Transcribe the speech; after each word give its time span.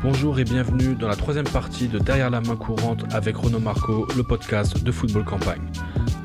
Bonjour 0.00 0.38
et 0.38 0.44
bienvenue 0.44 0.94
dans 0.94 1.08
la 1.08 1.16
troisième 1.16 1.48
partie 1.48 1.88
de 1.88 1.98
Derrière 1.98 2.30
la 2.30 2.40
main 2.40 2.54
courante 2.54 3.04
avec 3.12 3.36
Renaud 3.36 3.58
Marco, 3.58 4.06
le 4.16 4.22
podcast 4.22 4.80
de 4.80 4.92
football 4.92 5.24
campagne. 5.24 5.60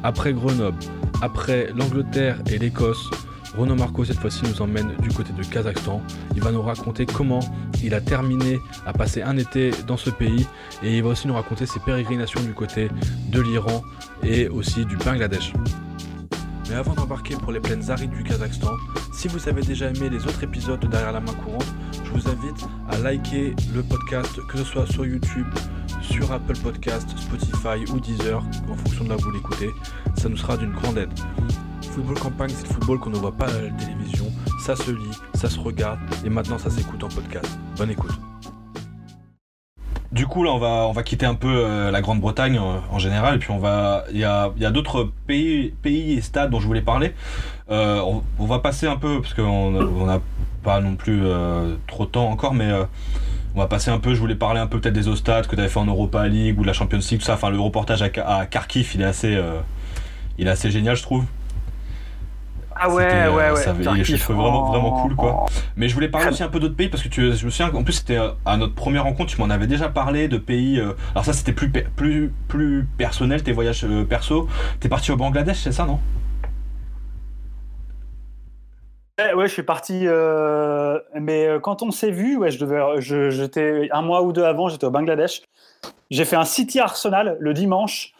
Après 0.03 0.31
Grenoble, 0.31 0.77
après 1.23 1.71
l'Angleterre 1.75 2.37
et 2.51 2.59
l'Écosse, 2.59 3.09
Renaud 3.57 3.73
Marco 3.73 4.05
cette 4.05 4.19
fois-ci 4.19 4.43
nous 4.45 4.61
emmène 4.61 4.93
du 5.01 5.09
côté 5.09 5.33
de 5.33 5.43
Kazakhstan. 5.43 6.03
Il 6.35 6.43
va 6.43 6.51
nous 6.51 6.61
raconter 6.61 7.07
comment 7.07 7.39
il 7.83 7.95
a 7.95 8.01
terminé 8.01 8.59
à 8.85 8.93
passer 8.93 9.23
un 9.23 9.37
été 9.37 9.71
dans 9.87 9.97
ce 9.97 10.11
pays 10.11 10.45
et 10.83 10.95
il 10.95 11.01
va 11.01 11.09
aussi 11.09 11.27
nous 11.27 11.33
raconter 11.33 11.65
ses 11.65 11.79
pérégrinations 11.79 12.43
du 12.43 12.53
côté 12.53 12.89
de 13.31 13.41
l'Iran 13.41 13.81
et 14.21 14.49
aussi 14.49 14.85
du 14.85 14.97
Bangladesh. 14.97 15.51
Mais 16.69 16.75
avant 16.75 16.93
d'embarquer 16.93 17.35
pour 17.37 17.51
les 17.51 17.59
plaines 17.59 17.89
arides 17.89 18.11
du 18.11 18.23
Kazakhstan, 18.23 18.73
si 19.13 19.27
vous 19.27 19.49
avez 19.49 19.63
déjà 19.63 19.89
aimé 19.89 20.09
les 20.11 20.27
autres 20.27 20.43
épisodes 20.43 20.79
de 20.79 20.87
Derrière 20.87 21.11
la 21.11 21.19
main 21.19 21.33
courante, 21.33 21.65
vous 22.13 22.29
invite 22.29 22.67
à 22.89 22.97
liker 22.99 23.55
le 23.73 23.81
podcast, 23.81 24.39
que 24.47 24.57
ce 24.59 24.63
soit 24.63 24.85
sur 24.85 25.05
YouTube, 25.05 25.47
sur 26.01 26.31
Apple 26.31 26.57
Podcast, 26.57 27.09
Spotify 27.17 27.91
ou 27.91 27.99
Deezer, 27.99 28.43
en 28.69 28.75
fonction 28.75 29.03
de 29.03 29.09
là 29.09 29.15
où 29.15 29.21
vous 29.21 29.31
l'écoutez. 29.31 29.71
Ça 30.15 30.29
nous 30.29 30.37
sera 30.37 30.55
d'une 30.57 30.73
grande 30.73 30.97
aide. 30.99 31.09
Football 31.91 32.19
campagne, 32.19 32.51
c'est 32.51 32.67
le 32.67 32.73
football 32.73 32.99
qu'on 32.99 33.09
ne 33.09 33.17
voit 33.17 33.31
pas 33.31 33.47
à 33.47 33.61
la 33.61 33.69
télévision. 33.71 34.25
Ça 34.63 34.75
se 34.75 34.91
lit, 34.91 35.17
ça 35.33 35.49
se 35.49 35.59
regarde 35.59 35.99
et 36.23 36.29
maintenant 36.29 36.57
ça 36.57 36.69
s'écoute 36.69 37.03
en 37.03 37.09
podcast. 37.09 37.57
Bonne 37.77 37.89
écoute. 37.89 38.13
Du 40.11 40.27
coup, 40.27 40.43
là, 40.43 40.51
on 40.51 40.59
va, 40.59 40.87
on 40.87 40.91
va 40.91 41.01
quitter 41.01 41.25
un 41.25 41.33
peu 41.33 41.47
euh, 41.49 41.89
la 41.89 42.01
Grande-Bretagne 42.01 42.57
euh, 42.57 42.77
en 42.91 42.99
général, 42.99 43.35
et 43.35 43.39
puis 43.39 43.49
on 43.49 43.57
va, 43.57 44.03
il 44.11 44.19
y 44.19 44.23
a, 44.23 44.51
y 44.57 44.65
a 44.65 44.69
d'autres 44.69 45.11
pays, 45.25 45.73
pays 45.81 46.13
et 46.13 46.21
stades 46.21 46.51
dont 46.51 46.59
je 46.59 46.67
voulais 46.67 46.83
parler. 46.83 47.15
Euh, 47.71 47.99
on, 48.01 48.21
on 48.37 48.45
va 48.45 48.59
passer 48.59 48.85
un 48.85 48.97
peu 48.97 49.19
parce 49.21 49.33
qu'on 49.33 49.71
n'a 50.05 50.19
pas 50.63 50.79
non 50.79 50.95
plus 50.95 51.21
trop 51.87 52.05
de 52.05 52.11
temps 52.11 52.29
encore, 52.29 52.53
mais 52.53 52.71
on 53.55 53.59
va 53.59 53.67
passer 53.67 53.91
un 53.91 53.99
peu. 53.99 54.15
Je 54.15 54.19
voulais 54.19 54.35
parler 54.35 54.59
un 54.59 54.67
peu 54.67 54.79
peut-être 54.79 54.95
des 54.95 55.07
autres 55.07 55.19
stades 55.19 55.47
que 55.47 55.55
tu 55.55 55.61
avais 55.61 55.69
fait 55.69 55.79
en 55.79 55.85
Europa 55.85 56.27
League 56.27 56.57
ou 56.57 56.61
de 56.63 56.67
la 56.67 56.73
Champions 56.73 56.99
League, 56.99 57.19
tout 57.19 57.25
ça. 57.25 57.33
Enfin, 57.33 57.49
le 57.49 57.59
reportage 57.59 58.01
à, 58.01 58.07
à 58.25 58.45
Kharkiv, 58.45 58.91
il 58.95 59.01
est 59.01 59.05
assez, 59.05 59.39
il 60.37 60.47
est 60.47 60.51
assez 60.51 60.71
génial, 60.71 60.95
je 60.95 61.03
trouve. 61.03 61.25
Ah 62.75 62.89
ouais, 62.89 63.27
ouais, 63.27 63.51
ouais. 63.51 63.55
Ça 63.55 63.73
les 63.93 64.03
chiffres 64.03 64.33
vraiment, 64.33 64.71
vraiment 64.71 65.01
cool, 65.03 65.15
quoi. 65.15 65.45
Mais 65.75 65.87
je 65.87 65.93
voulais 65.93 66.07
parler 66.07 66.29
aussi 66.29 66.41
un 66.41 66.47
peu 66.47 66.59
d'autres 66.59 66.75
pays 66.75 66.89
parce 66.89 67.03
que 67.03 67.07
tu, 67.07 67.21
je 67.31 67.45
me 67.45 67.51
souviens, 67.51 67.71
en 67.71 67.83
plus, 67.83 67.93
c'était 67.93 68.17
à 68.45 68.57
notre 68.57 68.73
première 68.73 69.03
rencontre, 69.03 69.31
tu 69.31 69.39
m'en 69.39 69.49
avais 69.51 69.67
déjà 69.67 69.89
parlé 69.89 70.27
de 70.27 70.37
pays. 70.37 70.81
alors, 71.11 71.25
ça, 71.25 71.33
c'était 71.33 71.53
plus, 71.53 71.69
plus, 71.69 72.33
plus 72.47 72.87
personnel, 72.97 73.43
tes 73.43 73.51
voyages 73.51 73.85
perso. 74.09 74.47
T'es 74.79 74.89
parti 74.89 75.11
au 75.11 75.17
Bangladesh, 75.17 75.57
c'est 75.57 75.71
ça, 75.71 75.85
non? 75.85 75.99
Ouais, 79.19 79.47
je 79.47 79.53
suis 79.53 79.63
parti. 79.63 80.07
Euh, 80.07 80.99
mais 81.13 81.47
quand 81.61 81.83
on 81.83 81.91
s'est 81.91 82.11
vu, 82.11 82.37
ouais, 82.37 82.51
je 82.51 82.59
devais, 82.59 82.99
j'étais 83.31 83.89
un 83.91 84.01
mois 84.01 84.23
ou 84.23 84.33
deux 84.33 84.43
avant, 84.43 84.69
j'étais 84.69 84.85
au 84.85 84.91
Bangladesh. 84.91 85.43
J'ai 86.09 86.25
fait 86.25 86.35
un 86.35 86.45
City 86.45 86.79
Arsenal 86.79 87.37
le 87.39 87.53
dimanche 87.53 88.13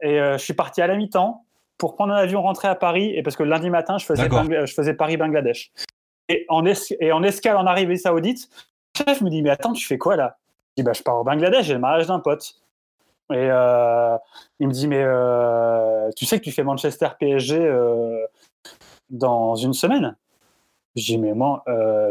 et 0.00 0.18
je 0.18 0.38
suis 0.38 0.54
parti 0.54 0.82
à 0.82 0.86
la 0.86 0.96
mi-temps 0.96 1.44
pour 1.82 1.96
prendre 1.96 2.12
un 2.12 2.16
avion, 2.16 2.42
rentrer 2.42 2.68
à 2.68 2.76
Paris, 2.76 3.12
et 3.12 3.24
parce 3.24 3.34
que 3.34 3.42
lundi 3.42 3.68
matin, 3.68 3.98
je 3.98 4.04
faisais, 4.04 4.28
je 4.30 4.72
faisais 4.72 4.94
Paris-Bangladesh. 4.94 5.72
Et 6.28 6.46
en, 6.48 6.64
et 6.64 7.10
en 7.10 7.24
escale 7.24 7.56
en 7.56 7.66
arrivée 7.66 7.96
saoudite, 7.96 8.48
le 9.00 9.04
chef 9.04 9.20
me 9.20 9.30
dit 9.30 9.42
Mais 9.42 9.50
attends, 9.50 9.72
tu 9.72 9.84
fais 9.84 9.98
quoi 9.98 10.14
là? 10.14 10.38
Je 10.68 10.82
dis 10.82 10.84
bah, 10.84 10.92
Je 10.92 11.02
pars 11.02 11.18
au 11.18 11.24
Bangladesh, 11.24 11.66
j'ai 11.66 11.74
le 11.74 11.80
mariage 11.80 12.06
d'un 12.06 12.20
pote. 12.20 12.54
Et 13.32 13.34
euh, 13.50 14.16
il 14.60 14.68
me 14.68 14.72
dit 14.72 14.86
Mais 14.86 15.02
euh, 15.02 16.08
tu 16.16 16.24
sais 16.24 16.38
que 16.38 16.44
tu 16.44 16.52
fais 16.52 16.62
Manchester 16.62 17.08
PSG 17.18 17.58
euh, 17.58 18.26
dans 19.10 19.56
une 19.56 19.72
semaine? 19.72 20.14
Dis 20.94 21.18
Mais 21.18 21.32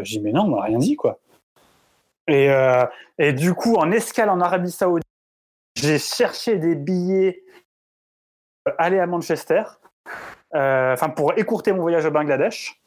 dis 0.03 0.19
Mais 0.21 0.31
non, 0.31 0.43
on 0.43 0.49
m'a 0.49 0.63
rien 0.63 0.77
dit, 0.77 0.95
quoi. 0.95 1.19
Et, 2.27 2.49
et 3.17 3.33
du 3.33 3.53
coup, 3.53 3.75
en 3.75 3.91
escale 3.91 4.29
en 4.29 4.39
Arabie 4.39 4.71
Saoudite, 4.71 5.05
j'ai 5.75 5.99
cherché 5.99 6.57
des 6.57 6.75
billets 6.75 7.43
aller 8.77 8.99
à 8.99 9.07
Manchester, 9.07 9.63
euh, 10.55 10.93
enfin 10.93 11.09
pour 11.09 11.33
écourter 11.37 11.73
mon 11.73 11.81
voyage 11.81 12.05
au 12.05 12.11
Bangladesh. 12.11 12.77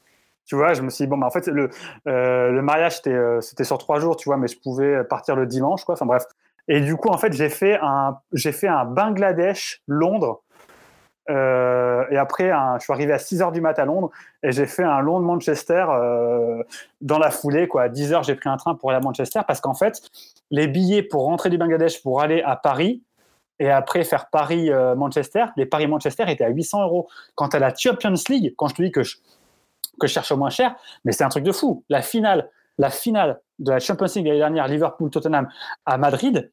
Tu 0.46 0.56
vois, 0.56 0.74
je 0.74 0.82
me 0.82 0.90
suis 0.90 1.04
dit, 1.04 1.08
bon, 1.08 1.16
bah, 1.16 1.26
en 1.26 1.30
fait, 1.30 1.46
le, 1.46 1.70
euh, 2.06 2.50
le 2.50 2.60
mariage, 2.60 2.96
c'était, 2.96 3.14
euh, 3.14 3.40
c'était 3.40 3.64
sur 3.64 3.78
trois 3.78 3.98
jours, 3.98 4.16
tu 4.16 4.28
vois, 4.28 4.36
mais 4.36 4.46
je 4.46 4.58
pouvais 4.60 5.02
partir 5.04 5.36
le 5.36 5.46
dimanche, 5.46 5.84
quoi. 5.84 5.94
Enfin, 5.94 6.04
bref. 6.04 6.24
Et 6.68 6.82
du 6.82 6.96
coup, 6.96 7.08
en 7.08 7.16
fait, 7.16 7.32
j'ai 7.32 7.48
fait 7.48 7.78
un, 7.80 8.18
j'ai 8.32 8.52
fait 8.52 8.68
un 8.68 8.84
Bangladesh-Londres. 8.84 10.42
Et 11.28 12.16
après, 12.16 12.52
je 12.78 12.82
suis 12.82 12.92
arrivé 12.92 13.12
à 13.12 13.18
6 13.18 13.42
heures 13.42 13.52
du 13.52 13.60
mat 13.60 13.78
à 13.78 13.84
Londres 13.84 14.10
et 14.42 14.52
j'ai 14.52 14.66
fait 14.66 14.84
un 14.84 15.00
Londres-Manchester 15.00 15.86
dans 17.00 17.18
la 17.18 17.30
foulée. 17.30 17.66
Quoi. 17.66 17.82
À 17.82 17.88
10 17.88 18.12
heures, 18.12 18.22
j'ai 18.22 18.34
pris 18.34 18.48
un 18.48 18.56
train 18.56 18.74
pour 18.74 18.90
aller 18.90 18.98
à 18.98 19.02
Manchester 19.02 19.40
parce 19.46 19.60
qu'en 19.60 19.74
fait, 19.74 20.02
les 20.50 20.66
billets 20.66 21.02
pour 21.02 21.24
rentrer 21.24 21.50
du 21.50 21.58
Bangladesh 21.58 22.02
pour 22.02 22.20
aller 22.20 22.42
à 22.42 22.56
Paris, 22.56 23.02
et 23.58 23.70
après 23.70 24.04
faire 24.04 24.30
Paris-Manchester, 24.30 25.46
les 25.56 25.66
Paris-Manchester 25.66 26.24
étaient 26.28 26.44
à 26.44 26.48
800 26.48 26.82
euros. 26.82 27.08
Quant 27.34 27.46
à 27.46 27.58
la 27.58 27.74
Champions 27.74 28.14
League, 28.28 28.54
quand 28.56 28.68
je 28.68 28.74
te 28.74 28.82
dis 28.82 28.90
que 28.90 29.02
je, 29.02 29.16
que 30.00 30.06
je 30.06 30.12
cherche 30.12 30.32
au 30.32 30.36
moins 30.36 30.50
cher, 30.50 30.74
mais 31.04 31.12
c'est 31.12 31.24
un 31.24 31.28
truc 31.28 31.44
de 31.44 31.52
fou. 31.52 31.84
La 31.88 32.02
finale, 32.02 32.50
la 32.78 32.90
finale 32.90 33.40
de 33.60 33.70
la 33.70 33.78
Champions 33.78 34.06
League 34.16 34.26
l'année 34.26 34.38
dernière, 34.38 34.66
Liverpool-Tottenham 34.68 35.48
à 35.86 35.98
Madrid, 35.98 36.50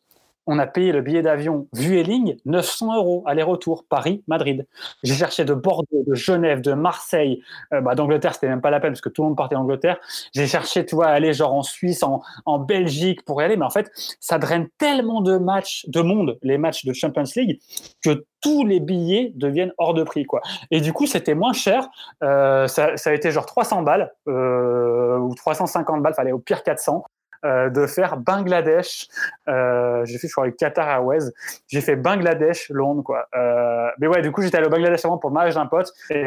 on 0.48 0.60
a 0.60 0.68
payé 0.68 0.92
le 0.92 1.02
billet 1.02 1.22
d'avion 1.22 1.68
Vueling 1.74 2.38
900 2.46 2.96
euros 2.96 3.24
aller-retour 3.26 3.86
Paris-Madrid. 3.88 4.68
J'ai 5.04 5.14
cherché 5.14 5.46
de 5.46 5.54
Bordeaux, 5.54 6.04
de 6.08 6.16
Genève, 6.16 6.62
de 6.62 6.74
Marseille, 6.74 7.42
euh, 7.74 7.82
bah, 7.82 7.96
d'Angleterre, 7.96 8.34
c'était 8.34 8.48
même 8.48 8.62
pas 8.62 8.72
la 8.72 8.80
peine 8.80 8.92
parce 8.92 9.02
que 9.02 9.10
tout 9.10 9.22
le 9.22 9.30
monde 9.30 9.38
partait 9.38 9.56
d'Angleterre. 9.56 9.98
J'ai 10.34 10.48
cherché, 10.48 10.86
tu 10.86 10.96
vois, 10.96 11.08
aller 11.08 11.34
genre 11.34 11.54
en 11.54 11.64
Suisse, 11.64 12.04
en, 12.04 12.22
Belgique 12.60 13.24
pour 13.26 13.42
y 13.42 13.46
aller, 13.46 13.58
mais 13.58 13.66
en 13.66 13.70
fait, 13.70 13.92
ça 14.20 14.38
draine 14.38 14.68
tellement 14.78 15.22
de 15.22 15.38
matchs, 15.38 15.86
de 15.88 16.02
monde, 16.02 16.38
les 16.44 16.58
matchs 16.58 16.86
de 16.86 16.94
Champions 16.94 17.24
League, 17.36 17.60
que 18.04 18.26
tous 18.42 18.66
les 18.66 18.80
billets 18.80 19.32
deviennent 19.36 19.74
hors 19.78 19.94
de 19.94 20.04
prix, 20.04 20.26
quoi. 20.26 20.42
Et 20.70 20.82
du 20.82 20.94
coup, 20.94 21.08
c'était 21.08 21.34
moins 21.34 21.54
cher. 21.54 21.90
Euh, 22.24 22.68
ça, 22.68 22.98
ça, 22.98 23.10
a 23.10 23.14
été 23.14 23.32
genre 23.32 23.46
300 23.46 23.82
balles 23.84 24.12
euh, 24.28 25.18
ou 25.18 25.34
350 25.34 26.02
balles, 26.02 26.14
fallait 26.14 26.32
au 26.32 26.40
pire 26.40 26.64
400. 26.64 27.04
Euh, 27.44 27.72
de 27.72 27.88
faire 27.88 28.18
Bangladesh. 28.18 29.08
Euh, 29.48 30.06
j'ai 30.06 30.20
fait, 30.20 30.28
je 30.28 30.32
crois, 30.32 30.44
avec 30.44 30.58
Qatar 30.58 30.88
Airways. 30.88 31.32
J'ai 31.68 31.82
fait 31.82 31.96
Bangladesh, 31.96 32.70
Londres, 32.70 33.02
quoi. 33.02 33.28
Euh, 33.36 33.90
mais 33.98 34.06
ouais, 34.06 34.22
du 34.22 34.32
coup, 34.32 34.44
j'étais 34.44 34.58
allé 34.58 34.68
au 34.68 34.70
Bangladesh 34.70 35.04
avant 35.06 35.18
pour 35.18 35.32
mariage 35.32 35.56
d'un 35.56 35.66
pote. 35.66 35.92
Et, 36.12 36.24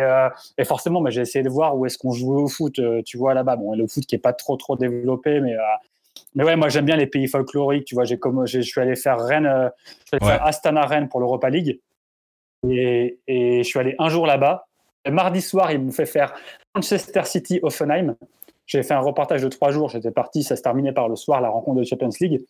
et 0.58 0.64
forcément, 0.64 1.00
bah, 1.00 1.10
j'ai 1.10 1.20
essayé 1.20 1.44
de 1.44 1.48
voir 1.48 1.76
où 1.76 1.86
est-ce 1.86 1.98
qu'on 1.98 2.10
jouait 2.10 2.42
au 2.42 2.48
foot, 2.48 2.80
tu 3.04 3.16
vois, 3.16 3.32
là-bas. 3.32 3.54
Bon, 3.54 3.76
le 3.76 3.86
foot 3.86 4.04
qui 4.06 4.16
est 4.16 4.18
pas 4.18 4.32
trop, 4.32 4.56
trop 4.56 4.76
développé, 4.76 5.40
mais 5.40 5.54
mais 6.36 6.44
ouais, 6.44 6.56
moi 6.56 6.68
j'aime 6.68 6.84
bien 6.84 6.96
les 6.96 7.06
pays 7.06 7.28
folkloriques. 7.28 7.84
Tu 7.84 7.94
vois, 7.94 8.04
j'ai 8.04 8.18
comme 8.18 8.44
je 8.46 8.60
suis 8.60 8.80
allé 8.80 8.96
faire 8.96 9.20
Rennes, 9.20 9.70
je 9.86 9.92
suis 10.06 10.16
allé 10.16 10.26
faire 10.26 10.44
Astana 10.44 10.84
Rennes 10.84 11.08
pour 11.08 11.20
l'Europa 11.20 11.48
League, 11.48 11.80
et, 12.68 13.18
et, 13.26 13.62
je 13.62 13.68
suis 13.68 13.78
allé 13.78 13.94
un 13.98 14.08
jour 14.08 14.26
là-bas. 14.26 14.66
Mardi 15.08 15.40
soir, 15.40 15.70
ils 15.70 15.80
m'ont 15.80 15.92
fait 15.92 16.06
faire 16.06 16.34
Manchester 16.74 17.22
City 17.24 17.60
Offenheim. 17.62 18.16
J'ai 18.66 18.82
fait 18.82 18.94
un 18.94 19.00
reportage 19.00 19.42
de 19.42 19.48
trois 19.48 19.70
jours, 19.70 19.90
j'étais 19.90 20.10
parti, 20.10 20.42
ça 20.42 20.56
se 20.56 20.62
terminait 20.62 20.92
par 20.92 21.08
le 21.08 21.16
soir, 21.16 21.40
la 21.40 21.50
rencontre 21.50 21.80
de 21.80 21.84
Champions 21.84 22.10
League. 22.20 22.44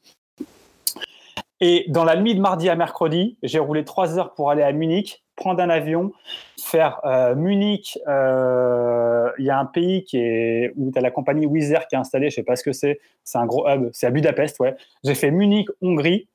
Et 1.60 1.86
dans 1.88 2.04
la 2.04 2.16
nuit 2.16 2.34
de 2.34 2.40
mardi 2.40 2.68
à 2.68 2.76
mercredi, 2.76 3.38
j'ai 3.42 3.58
roulé 3.58 3.84
trois 3.84 4.18
heures 4.18 4.34
pour 4.34 4.50
aller 4.50 4.62
à 4.62 4.72
Munich, 4.72 5.24
prendre 5.36 5.62
un 5.62 5.70
avion, 5.70 6.12
faire 6.60 7.00
euh, 7.04 7.34
Munich. 7.34 7.98
Euh, 8.06 9.30
il 9.38 9.44
y 9.44 9.50
a 9.50 9.58
un 9.58 9.64
pays 9.64 10.04
qui 10.04 10.18
est, 10.18 10.72
où 10.76 10.90
tu 10.90 10.98
as 10.98 11.00
la 11.00 11.10
compagnie 11.10 11.46
Wizz 11.46 11.74
qui 11.88 11.94
est 11.94 11.98
installée, 11.98 12.30
je 12.30 12.36
sais 12.36 12.42
pas 12.42 12.56
ce 12.56 12.64
que 12.64 12.72
c'est, 12.72 13.00
c'est 13.22 13.38
un 13.38 13.46
gros 13.46 13.68
hub, 13.68 13.88
c'est 13.92 14.06
à 14.06 14.10
Budapest, 14.10 14.60
ouais. 14.60 14.76
J'ai 15.04 15.14
fait 15.14 15.30
Munich, 15.30 15.68
Hongrie, 15.80 16.28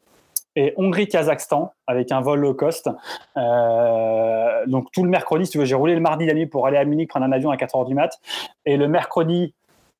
et 0.56 0.74
Hongrie-Kazakhstan 0.78 1.74
avec 1.88 2.12
un 2.12 2.22
vol 2.22 2.40
low 2.40 2.54
cost. 2.54 2.90
Euh, 3.38 4.66
donc 4.66 4.92
tout 4.92 5.04
le 5.04 5.10
mercredi, 5.10 5.46
si 5.46 5.52
tu 5.52 5.58
veux, 5.58 5.66
j'ai 5.66 5.76
roulé 5.76 5.94
le 5.94 6.02
mardi 6.02 6.26
la 6.26 6.34
nuit 6.34 6.48
pour 6.48 6.68
aller 6.68 6.78
à 6.78 6.86
Munich 6.86 7.10
prendre 7.10 7.26
un 7.26 7.32
avion 7.32 7.52
à 7.52 7.58
4 7.58 7.76
heures 7.76 7.86
du 7.86 7.94
mat. 7.94 8.20
Et 8.66 8.76
le 8.76 8.88
mercredi, 8.88 9.54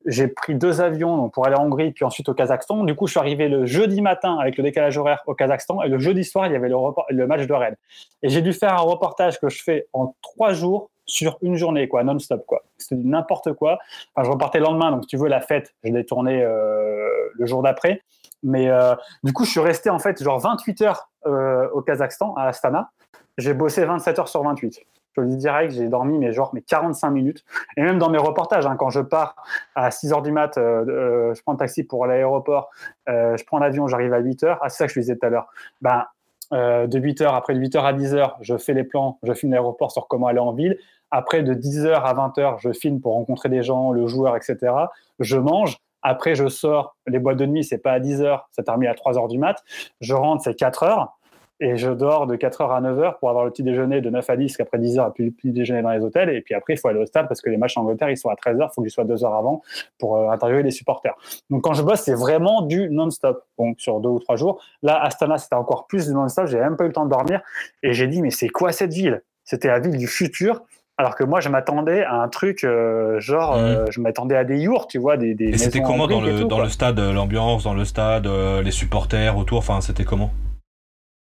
j'ai 0.06 0.28
pris 0.28 0.56
deux 0.56 0.82
avions 0.82 1.30
pour 1.30 1.46
aller 1.46 1.56
en 1.56 1.66
Hongrie 1.66 1.92
puis 1.92 2.06
ensuite 2.06 2.30
au 2.30 2.34
Kazakhstan. 2.34 2.84
Du 2.84 2.96
coup, 2.96 3.08
je 3.08 3.12
suis 3.12 3.20
arrivé 3.20 3.50
le 3.50 3.66
jeudi 3.66 4.02
matin 4.02 4.38
avec 4.38 4.58
le 4.58 4.64
décalage 4.64 4.98
horaire 4.98 5.24
au 5.28 5.36
Kazakhstan 5.36 5.82
et 5.84 5.90
le 5.90 6.00
jeudi 6.00 6.24
soir, 6.24 6.48
il 6.48 6.54
y 6.54 6.56
avait 6.56 6.70
le, 6.70 6.76
le 7.10 7.28
match 7.28 7.46
de 7.46 7.54
Rennes. 7.54 7.76
Et 8.24 8.30
j'ai 8.30 8.42
dû 8.42 8.54
faire 8.54 8.74
un 8.74 8.82
reportage 8.82 9.40
que 9.40 9.50
je 9.50 9.62
fais 9.62 9.88
en 9.94 10.16
trois 10.22 10.54
jours 10.54 10.90
sur 11.10 11.38
une 11.42 11.56
journée, 11.56 11.88
quoi, 11.88 12.04
non-stop, 12.04 12.46
quoi. 12.46 12.64
C'était 12.78 13.02
n'importe 13.04 13.54
quoi. 13.54 13.80
Enfin, 14.14 14.26
je 14.26 14.32
repartais 14.32 14.60
le 14.60 14.66
lendemain, 14.66 14.92
donc 14.92 15.04
si 15.04 15.08
tu 15.08 15.18
veux, 15.18 15.28
la 15.28 15.42
fête, 15.42 15.74
je 15.84 15.92
l'ai 15.92 16.06
tournée 16.06 16.44
euh, 16.44 17.10
le 17.34 17.46
jour 17.46 17.64
d'après. 17.64 18.02
Mais 18.44 18.70
euh, 18.70 18.96
du 19.24 19.34
coup, 19.34 19.44
je 19.44 19.52
suis 19.52 19.60
resté 19.60 19.90
en 19.90 20.00
fait 20.00 20.24
genre 20.24 20.40
28 20.40 20.82
heures 20.82 21.10
euh, 21.26 21.68
au 21.74 21.82
Kazakhstan, 21.82 22.36
à 22.36 22.44
Astana. 22.44 22.92
J'ai 23.38 23.54
bossé 23.54 23.84
27 23.84 24.20
heures 24.20 24.30
sur 24.30 24.44
28 24.44 24.80
je 25.20 25.26
le 25.26 25.30
dis 25.32 25.38
direct, 25.38 25.74
j'ai 25.74 25.88
dormi 25.88 26.18
mais 26.18 26.32
genre 26.32 26.52
mais 26.54 26.62
45 26.62 27.10
minutes. 27.10 27.44
Et 27.78 27.82
même 27.82 28.00
dans 28.00 28.10
mes 28.10 28.18
reportages, 28.18 28.66
hein, 28.66 28.76
quand 28.78 28.90
je 28.90 29.02
pars 29.02 29.36
à 29.76 29.92
6 29.92 30.14
heures 30.14 30.22
du 30.22 30.32
mat, 30.32 30.58
euh, 30.58 30.86
euh, 30.88 31.34
je 31.34 31.42
prends 31.42 31.54
le 31.54 31.58
taxi 31.58 31.84
pour 31.84 32.06
l'aéroport, 32.06 32.70
euh, 33.08 33.36
je 33.38 33.46
prends 33.46 33.60
l'avion, 33.60 33.88
j'arrive 33.88 34.14
à 34.14 34.20
8 34.20 34.44
heures. 34.44 34.60
Ah, 34.62 34.70
c'est 34.70 34.78
ça 34.78 34.88
que 34.88 34.94
je 34.94 35.00
disais 35.00 35.16
tout 35.16 35.26
à 35.26 35.30
l'heure. 35.30 35.48
Ben, 35.82 36.06
de 36.52 36.98
8 36.98 37.22
heures, 37.22 37.36
après 37.36 37.54
de 37.54 37.60
8 37.60 37.76
heures 37.76 37.86
à 37.86 37.94
10 37.94 38.16
heures, 38.16 38.38
je 38.42 38.58
fais 38.58 38.74
les 38.74 38.84
plans, 38.84 39.20
je 39.22 39.34
filme 39.34 39.52
l'aéroport 39.52 39.92
sur 39.92 40.08
comment 40.08 40.28
aller 40.28 40.40
en 40.40 40.52
ville. 40.52 40.80
Après, 41.12 41.44
de 41.44 41.54
10 41.54 41.86
heures 41.86 42.06
à 42.08 42.14
20 42.14 42.38
heures, 42.40 42.58
je 42.58 42.72
filme 42.72 43.02
pour 43.02 43.14
rencontrer 43.14 43.50
des 43.50 43.62
gens, 43.62 43.92
le 43.92 44.08
joueur, 44.08 44.36
etc. 44.36 44.74
Je 45.20 45.38
mange. 45.38 45.78
Après, 46.02 46.34
je 46.34 46.48
sors, 46.48 46.96
les 47.06 47.20
boîtes 47.20 47.38
de 47.38 47.46
nuit, 47.46 47.64
c'est 47.64 47.78
pas 47.78 47.92
à 47.92 48.00
10 48.00 48.22
heures, 48.22 48.48
ça 48.52 48.64
termine 48.64 48.90
à 48.90 48.96
3 48.96 49.20
heures 49.20 49.28
du 49.28 49.38
mat. 49.38 49.64
Je 50.02 50.16
rentre, 50.16 50.44
c'est 50.44 50.56
4 50.56 50.84
heures 50.84 51.19
et 51.60 51.76
je 51.76 51.90
dors 51.90 52.26
de 52.26 52.36
4h 52.36 52.74
à 52.74 52.82
9h 52.82 53.20
pour 53.20 53.30
avoir 53.30 53.44
le 53.44 53.52
petit 53.52 53.64
déjeuner 53.64 54.00
de 54.00 54.10
9 54.10 54.30
à 54.30 54.38
10, 54.38 54.56
qu'après 54.56 54.78
10h, 54.78 54.88
il 54.88 54.94
n'y 54.94 55.00
a 55.00 55.10
plus 55.10 55.32
petit 55.32 55.52
déjeuner 55.52 55.82
dans 55.82 55.92
les 55.92 56.00
hôtels. 56.00 56.30
Et 56.30 56.42
puis 56.42 56.56
après, 56.56 56.74
il 56.74 56.78
faut 56.78 56.88
aller 56.88 57.00
au 57.00 57.06
stade 57.06 57.28
parce 57.28 57.42
que 57.42 57.50
les 57.50 57.58
matchs 57.58 57.78
en 57.78 57.82
Angleterre, 57.82 58.10
ils 58.10 58.18
sont 58.18 58.30
à 58.30 58.36
13h, 58.36 58.70
il 58.70 58.74
faut 58.74 58.82
que 58.82 58.88
je 58.88 58.94
sois 58.94 59.04
2 59.04 59.26
heures 59.26 59.36
avant 59.36 59.62
pour 59.98 60.18
euh, 60.18 60.30
interviewer 60.30 60.64
les 60.64 60.72
supporters. 60.72 61.16
Donc 61.50 61.64
quand 61.64 61.74
je 61.74 61.84
bosse, 61.84 62.02
c'est 62.02 62.14
vraiment 62.14 62.62
du 62.62 62.90
non-stop. 62.90 63.44
Donc 63.58 63.82
sur 63.82 64.00
deux 64.00 64.10
ou 64.10 64.20
trois 64.20 64.38
jours. 64.38 64.62
Là, 64.84 65.02
Astana, 65.04 65.38
c'était 65.38 65.56
encore 65.56 65.88
plus 65.88 66.08
du 66.08 66.14
non-stop. 66.14 66.48
J'ai 66.48 66.60
même 66.60 66.78
pas 66.78 66.86
eu 66.86 66.88
le 66.88 66.94
temps 66.94 67.06
de 67.06 67.10
dormir. 67.10 67.42
Et 67.84 67.94
j'ai 67.94 68.08
dit, 68.08 68.22
mais 68.22 68.32
c'est 68.32 68.50
quoi 68.50 68.72
cette 68.72 68.94
ville? 68.94 69.22
C'était 69.44 69.68
la 69.68 69.80
ville 69.80 69.98
du 69.98 70.08
futur. 70.08 70.64
Alors 70.98 71.16
que 71.16 71.24
moi, 71.24 71.40
je 71.40 71.48
m'attendais 71.50 72.04
à 72.04 72.16
un 72.16 72.28
truc 72.28 72.64
euh, 72.64 73.20
genre, 73.20 73.56
mmh. 73.56 73.60
euh, 73.60 73.86
je 73.90 74.02
m'attendais 74.02 74.36
à 74.36 74.44
des 74.44 74.60
yurts, 74.60 74.88
tu 74.88 74.98
vois, 74.98 75.16
des. 75.16 75.34
des 75.34 75.46
et 75.46 75.58
c'était 75.58 75.82
comment 75.82 76.08
dans 76.08 76.20
le, 76.20 76.44
dans 76.44 76.60
le 76.60 76.68
stade, 76.68 77.00
l'ambiance 77.00 77.64
dans 77.64 77.74
le 77.74 77.86
stade, 77.86 78.28
les 78.28 78.72
supporters 78.72 79.38
autour, 79.38 79.60
enfin, 79.60 79.80
c'était 79.80 80.04
comment? 80.04 80.32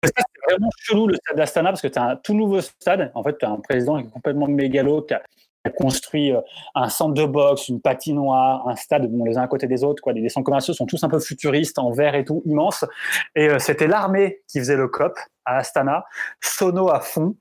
C'est 0.04 0.50
vraiment 0.50 0.70
chelou 0.76 1.06
le 1.06 1.14
stade 1.14 1.36
d'Astana 1.36 1.70
parce 1.70 1.82
que 1.82 1.88
tu 1.88 1.98
as 1.98 2.02
un 2.02 2.16
tout 2.16 2.34
nouveau 2.34 2.60
stade. 2.60 3.10
En 3.14 3.22
fait, 3.22 3.38
tu 3.38 3.44
as 3.44 3.50
un 3.50 3.60
président 3.60 4.00
qui 4.00 4.08
est 4.08 4.10
complètement 4.10 4.48
mégalo, 4.48 5.02
qui 5.02 5.14
a, 5.14 5.22
construit 5.76 6.32
euh, 6.32 6.40
un 6.74 6.88
centre 6.88 7.14
de 7.14 7.24
boxe, 7.24 7.68
une 7.68 7.80
patinoire, 7.80 8.66
un 8.66 8.74
stade, 8.74 9.08
bon, 9.08 9.24
les 9.24 9.38
uns 9.38 9.42
à 9.42 9.46
côté 9.46 9.68
des 9.68 9.84
autres. 9.84 10.02
Quoi. 10.02 10.12
Les 10.12 10.28
centres 10.28 10.44
commerciaux 10.44 10.74
sont 10.74 10.86
tous 10.86 11.02
un 11.04 11.08
peu 11.08 11.20
futuristes, 11.20 11.78
en 11.78 11.92
verre 11.92 12.16
et 12.16 12.24
tout, 12.24 12.42
immense. 12.46 12.84
Et 13.36 13.48
euh, 13.48 13.60
c'était 13.60 13.86
l'armée 13.86 14.40
qui 14.48 14.58
faisait 14.58 14.76
le 14.76 14.88
COP 14.88 15.16
à 15.44 15.58
Astana, 15.58 16.04
sono 16.40 16.90
à 16.90 17.00
fond, 17.00 17.36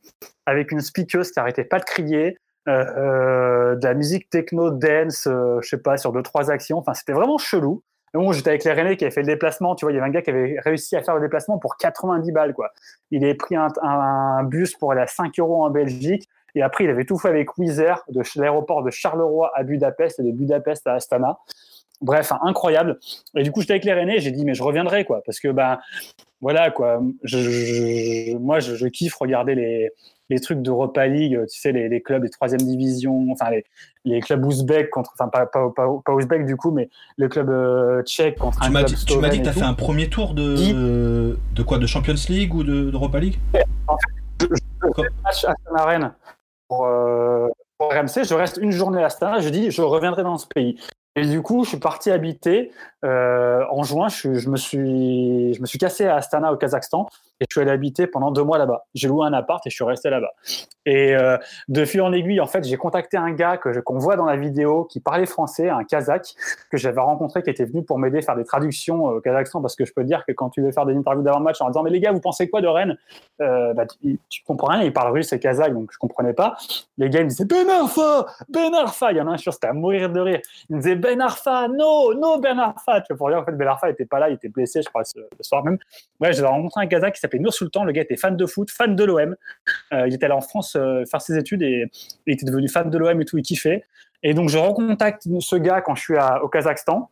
avec 0.45 0.71
une 0.71 0.81
speakeuse 0.81 1.31
qui 1.31 1.39
arrêtait 1.39 1.65
pas 1.65 1.79
de 1.79 1.85
crier. 1.85 2.37
Euh, 2.69 3.75
de 3.75 3.83
la 3.83 3.95
musique 3.95 4.29
techno 4.29 4.69
dance, 4.69 5.23
je 5.25 5.67
sais 5.67 5.81
pas, 5.81 5.97
sur 5.97 6.11
deux 6.11 6.21
trois 6.21 6.51
actions. 6.51 6.77
Enfin, 6.77 6.93
c'était 6.93 7.13
vraiment 7.13 7.39
chelou. 7.39 7.81
Bon, 8.13 8.33
j'étais 8.33 8.49
avec 8.49 8.65
les 8.65 8.73
Rennais 8.73 8.97
qui 8.97 9.05
avait 9.05 9.13
fait 9.13 9.21
le 9.21 9.27
déplacement. 9.27 9.75
Tu 9.75 9.85
vois, 9.85 9.93
il 9.93 9.95
y 9.95 9.97
avait 9.97 10.07
un 10.07 10.11
gars 10.11 10.21
qui 10.21 10.29
avait 10.29 10.57
réussi 10.59 10.95
à 10.97 11.03
faire 11.03 11.15
le 11.15 11.21
déplacement 11.21 11.57
pour 11.59 11.77
90 11.77 12.31
balles, 12.31 12.53
quoi. 12.53 12.71
Il 13.09 13.23
avait 13.23 13.35
pris 13.35 13.55
un, 13.55 14.43
bus 14.43 14.75
pour 14.75 14.91
aller 14.91 15.01
à 15.01 15.07
5 15.07 15.39
euros 15.39 15.63
en 15.63 15.69
Belgique. 15.69 16.27
Et 16.53 16.61
après, 16.61 16.83
il 16.83 16.89
avait 16.89 17.05
tout 17.05 17.17
fait 17.17 17.29
avec 17.29 17.57
Wizz 17.57 17.77
de 18.09 18.21
l'aéroport 18.35 18.83
de 18.83 18.91
Charleroi 18.91 19.51
à 19.55 19.63
Budapest 19.63 20.19
et 20.19 20.23
de 20.23 20.31
Budapest 20.31 20.85
à 20.87 20.95
Astana. 20.95 21.39
Bref, 22.01 22.33
incroyable. 22.41 22.99
Et 23.35 23.43
du 23.43 23.51
coup, 23.51 23.61
j'étais 23.61 23.73
avec 23.73 23.85
les 23.85 23.93
Rennais. 23.93 24.19
J'ai 24.19 24.31
dit, 24.31 24.43
mais 24.43 24.55
je 24.55 24.63
reviendrai, 24.63 25.05
quoi. 25.05 25.21
Parce 25.25 25.39
que, 25.39 25.47
ben, 25.47 25.79
voilà, 26.41 26.71
quoi. 26.71 26.99
moi, 26.99 28.59
je, 28.59 28.87
kiffe 28.87 29.15
regarder 29.15 29.55
les, 29.55 29.91
les 30.31 30.39
trucs 30.39 30.61
d'Europa 30.61 31.07
League, 31.07 31.37
tu 31.51 31.59
sais, 31.59 31.73
les, 31.73 31.89
les, 31.89 32.01
clubs 32.01 32.23
de 32.23 32.27
troisième 32.29 32.61
division, 32.61 33.27
enfin 33.31 33.49
les, 33.51 33.65
les 34.05 34.21
clubs 34.21 34.43
ouzbeks 34.43 34.89
contre, 34.89 35.11
enfin 35.13 35.27
pas, 35.27 35.45
pas, 35.45 35.69
pas, 35.69 36.13
ouzbek 36.13 36.45
du 36.45 36.55
coup, 36.55 36.71
mais 36.71 36.89
le 37.17 37.27
club 37.27 37.49
euh, 37.49 38.01
tchèque 38.03 38.37
contre 38.37 38.59
tu 38.61 38.65
un 38.65 38.71
club 38.71 38.85
dit, 38.85 39.05
Tu 39.05 39.17
m'as 39.19 39.29
dit 39.29 39.39
que 39.39 39.43
tu 39.43 39.49
as 39.49 39.53
fait 39.53 39.61
un 39.61 39.73
premier 39.73 40.09
tour 40.09 40.33
de, 40.33 41.37
de 41.53 41.63
quoi 41.63 41.79
De 41.79 41.85
Champions 41.85 42.15
League 42.29 42.55
ou 42.55 42.63
d'Europa 42.63 43.19
League? 43.19 43.39
En 43.87 43.97
fait, 43.97 44.47
je, 44.49 44.93
fais 44.95 45.09
match 45.23 45.45
à 45.45 45.53
pour, 46.69 46.85
euh, 46.85 47.49
pour 47.77 47.91
RMC, 47.91 48.23
je 48.23 48.33
reste 48.33 48.57
une 48.61 48.71
journée 48.71 49.03
à 49.03 49.07
Astana, 49.07 49.41
je 49.41 49.49
dis 49.49 49.69
je 49.69 49.81
reviendrai 49.81 50.23
dans 50.23 50.37
ce 50.37 50.47
pays. 50.47 50.79
Et 51.15 51.25
du 51.25 51.41
coup, 51.41 51.63
je 51.65 51.69
suis 51.69 51.79
parti 51.79 52.09
habiter 52.09 52.71
euh, 53.03 53.65
en 53.69 53.83
juin. 53.83 54.07
Je, 54.07 54.49
me 54.49 54.55
suis, 54.55 55.53
je 55.53 55.61
me 55.61 55.65
suis 55.65 55.77
cassé 55.77 56.05
à 56.05 56.15
Astana 56.15 56.53
au 56.53 56.57
Kazakhstan 56.57 57.07
et 57.41 57.45
je 57.49 57.53
suis 57.53 57.61
allé 57.61 57.71
habiter 57.71 58.07
pendant 58.07 58.31
deux 58.31 58.43
mois 58.43 58.57
là-bas. 58.57 58.85
J'ai 58.93 59.07
loué 59.07 59.25
un 59.25 59.33
appart 59.33 59.65
et 59.65 59.69
je 59.69 59.75
suis 59.75 59.83
resté 59.83 60.09
là-bas. 60.09 60.31
Et 60.85 61.15
euh, 61.15 61.37
de 61.67 61.85
fil 61.85 62.01
en 62.01 62.13
aiguille, 62.13 62.39
en 62.39 62.47
fait, 62.47 62.63
j'ai 62.63 62.77
contacté 62.77 63.17
un 63.17 63.31
gars 63.31 63.57
que 63.57 63.79
qu'on 63.79 63.97
voit 63.97 64.15
dans 64.15 64.25
la 64.25 64.37
vidéo 64.37 64.85
qui 64.85 64.99
parlait 64.99 65.25
français, 65.25 65.69
un 65.69 65.83
Kazakh 65.83 66.33
que 66.71 66.77
j'avais 66.77 67.01
rencontré, 67.01 67.43
qui 67.43 67.49
était 67.49 67.65
venu 67.65 67.83
pour 67.83 67.99
m'aider 67.99 68.19
à 68.19 68.21
faire 68.21 68.35
des 68.35 68.45
traductions 68.45 69.09
euh, 69.09 69.17
au 69.17 69.21
Kazakhstan, 69.21 69.61
parce 69.61 69.75
que 69.75 69.85
je 69.85 69.93
peux 69.93 70.03
dire 70.03 70.23
que 70.25 70.31
quand 70.31 70.49
tu 70.49 70.61
veux 70.61 70.71
faire 70.71 70.85
des 70.85 70.95
interviews 70.95 71.23
d'avant-match 71.23 71.59
en 71.61 71.67
disant 71.67 71.83
mais 71.83 71.89
les 71.89 71.99
gars, 71.99 72.11
vous 72.11 72.21
pensez 72.21 72.49
quoi 72.49 72.61
de 72.61 72.67
Rennes? 72.67 72.97
Euh, 73.41 73.73
bah, 73.73 73.85
tu, 73.85 74.19
tu, 74.29 74.43
comprends 74.43 74.67
rien. 74.67 74.83
Il 74.83 74.93
parle 74.93 75.11
russe 75.11 75.33
et 75.33 75.39
kazakh, 75.39 75.73
donc 75.73 75.89
je 75.91 75.97
comprenais 75.97 76.33
pas. 76.33 76.55
Les 76.97 77.09
gars 77.09 77.19
ils 77.19 77.25
me 77.25 77.29
disaient 77.29 77.45
Ben 77.45 77.67
Arfa, 77.69 78.27
Ben 78.49 78.73
Arfa. 78.73 79.11
Il 79.11 79.17
y 79.17 79.21
en 79.21 79.27
a 79.27 79.31
un 79.31 79.37
sûr, 79.37 79.53
c'était 79.53 79.67
à 79.67 79.73
mourir 79.73 80.09
de 80.09 80.19
rire. 80.19 80.41
Il 80.69 80.77
me 80.77 80.81
Ben 81.01 81.19
Arfa, 81.19 81.67
no, 81.67 82.13
no 82.13 82.39
Ben 82.39 82.59
Arfa. 82.59 83.01
Tu 83.01 83.13
vois, 83.13 83.17
pour 83.17 83.29
dire 83.29 83.39
en 83.39 83.45
fait 83.45 83.51
Ben 83.53 83.67
Arfa 83.67 83.89
était 83.89 84.05
pas 84.05 84.19
là, 84.19 84.29
il 84.29 84.35
était 84.35 84.49
blessé, 84.49 84.81
je 84.81 84.89
crois, 84.89 85.03
ce, 85.03 85.19
soir 85.41 85.63
même. 85.63 85.77
Ouais, 86.19 86.33
j'ai 86.33 86.45
rencontré 86.45 86.81
un 86.81 86.87
Kazakh 86.87 87.15
qui 87.15 87.19
s'appelait 87.19 87.39
Nur 87.39 87.53
Sultan. 87.53 87.83
Le 87.83 87.91
gars 87.91 88.01
était 88.03 88.17
fan 88.17 88.37
de 88.37 88.45
foot, 88.45 88.69
fan 88.69 88.95
de 88.95 89.03
l'OM. 89.03 89.35
Euh, 89.93 90.07
il 90.07 90.13
était 90.13 90.25
allé 90.25 90.33
en 90.33 90.41
France 90.41 90.75
euh, 90.75 91.03
faire 91.09 91.21
ses 91.21 91.37
études 91.37 91.63
et 91.63 91.89
il 92.27 92.33
était 92.33 92.45
devenu 92.45 92.69
fan 92.69 92.89
de 92.89 92.97
l'OM 92.97 93.19
et 93.21 93.25
tout, 93.25 93.37
il 93.37 93.43
kiffait. 93.43 93.83
Et 94.23 94.33
donc 94.33 94.49
je 94.49 94.57
recontacte 94.57 95.27
ce 95.39 95.55
gars 95.55 95.81
quand 95.81 95.95
je 95.95 96.01
suis 96.01 96.15
au 96.41 96.47
Kazakhstan. 96.47 97.09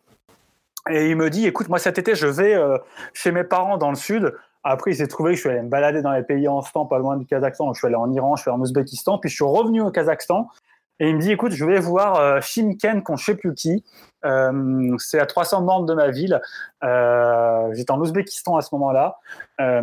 Et 0.90 1.10
il 1.10 1.16
me 1.16 1.30
dit, 1.30 1.46
écoute, 1.46 1.70
moi 1.70 1.80
cet 1.80 1.98
été, 1.98 2.16
je 2.16 2.28
vais 2.28 2.56
euh, 2.56 2.78
chez 3.14 3.32
mes 3.32 3.44
parents 3.44 3.78
dans 3.78 3.90
le 3.90 3.96
sud. 3.96 4.34
Après, 4.64 4.92
il 4.92 4.96
s'est 4.96 5.08
trouvé 5.08 5.32
que 5.32 5.36
je 5.36 5.42
suis 5.42 5.50
allé 5.50 5.62
me 5.62 5.70
balader 5.70 6.02
dans 6.02 6.12
les 6.12 6.24
pays 6.24 6.48
en 6.48 6.62
temps, 6.62 6.86
pas 6.86 7.00
loin 7.00 7.16
du 7.16 7.26
Kazakhstan. 7.26 7.74
Je 7.74 7.80
suis 7.80 7.88
allé 7.88 7.96
en 7.96 8.12
Iran, 8.12 8.36
je 8.36 8.42
suis 8.42 8.52
allé 8.52 8.60
en 8.60 8.62
Ouzbékistan. 8.62 9.18
Puis 9.18 9.30
je 9.30 9.36
suis 9.36 9.46
revenu 9.46 9.82
au 9.82 9.92
Kazakhstan. 9.92 10.50
Et 11.00 11.10
il 11.10 11.16
me 11.16 11.22
dit, 11.22 11.32
écoute, 11.32 11.54
je 11.54 11.66
vais 11.66 11.80
voir 11.80 12.20
euh, 12.20 12.42
Shimken, 12.42 13.04
qu'on 13.04 13.14
ne 13.14 13.18
sait 13.18 13.36
plus 13.36 13.54
qui. 13.54 13.84
Euh, 14.26 14.96
c'est 14.98 15.20
à 15.20 15.26
300 15.26 15.62
membres 15.62 15.86
de 15.86 15.94
ma 15.94 16.10
ville. 16.10 16.42
Euh, 16.84 17.70
J'étais 17.74 17.92
en 17.92 18.00
Ouzbékistan 18.00 18.58
à 18.58 18.62
ce 18.62 18.76
moment-là. 18.76 19.18
Euh, 19.62 19.82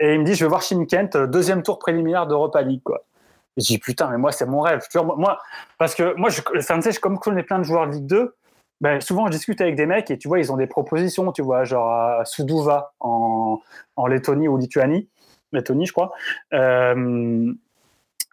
et 0.00 0.14
il 0.14 0.20
me 0.20 0.24
dit, 0.24 0.34
je 0.34 0.44
vais 0.44 0.48
voir 0.48 0.62
Shimkent, 0.62 1.16
deuxième 1.16 1.62
tour 1.62 1.78
préliminaire 1.78 2.26
d'Europa 2.26 2.62
League. 2.62 2.82
Quoi. 2.84 3.04
Je 3.56 3.64
dis, 3.64 3.78
putain, 3.78 4.10
mais 4.10 4.18
moi, 4.18 4.32
c'est 4.32 4.46
mon 4.46 4.60
rêve. 4.60 4.82
Moi, 4.94 5.38
parce 5.78 5.94
que 5.94 6.14
moi, 6.16 6.28
je, 6.28 6.42
je, 6.54 7.00
comme 7.00 7.14
je 7.14 7.20
connais 7.20 7.42
plein 7.42 7.58
de 7.58 7.64
joueurs 7.64 7.86
de 7.86 7.92
Ligue 7.92 8.06
2, 8.06 8.34
ben, 8.80 9.00
souvent, 9.00 9.26
je 9.26 9.32
discute 9.32 9.60
avec 9.60 9.76
des 9.76 9.86
mecs 9.86 10.10
et 10.10 10.18
tu 10.18 10.28
vois, 10.28 10.40
ils 10.40 10.52
ont 10.52 10.56
des 10.56 10.66
propositions, 10.66 11.30
tu 11.32 11.42
vois, 11.42 11.64
genre 11.64 11.90
à 11.90 12.24
Suduva 12.24 12.92
en, 13.00 13.60
Lettonie 14.06 14.48
ou 14.48 14.58
Lituanie. 14.58 15.08
Lettonie, 15.52 15.86
je 15.86 15.92
crois. 15.92 16.12
Euh, 16.52 17.54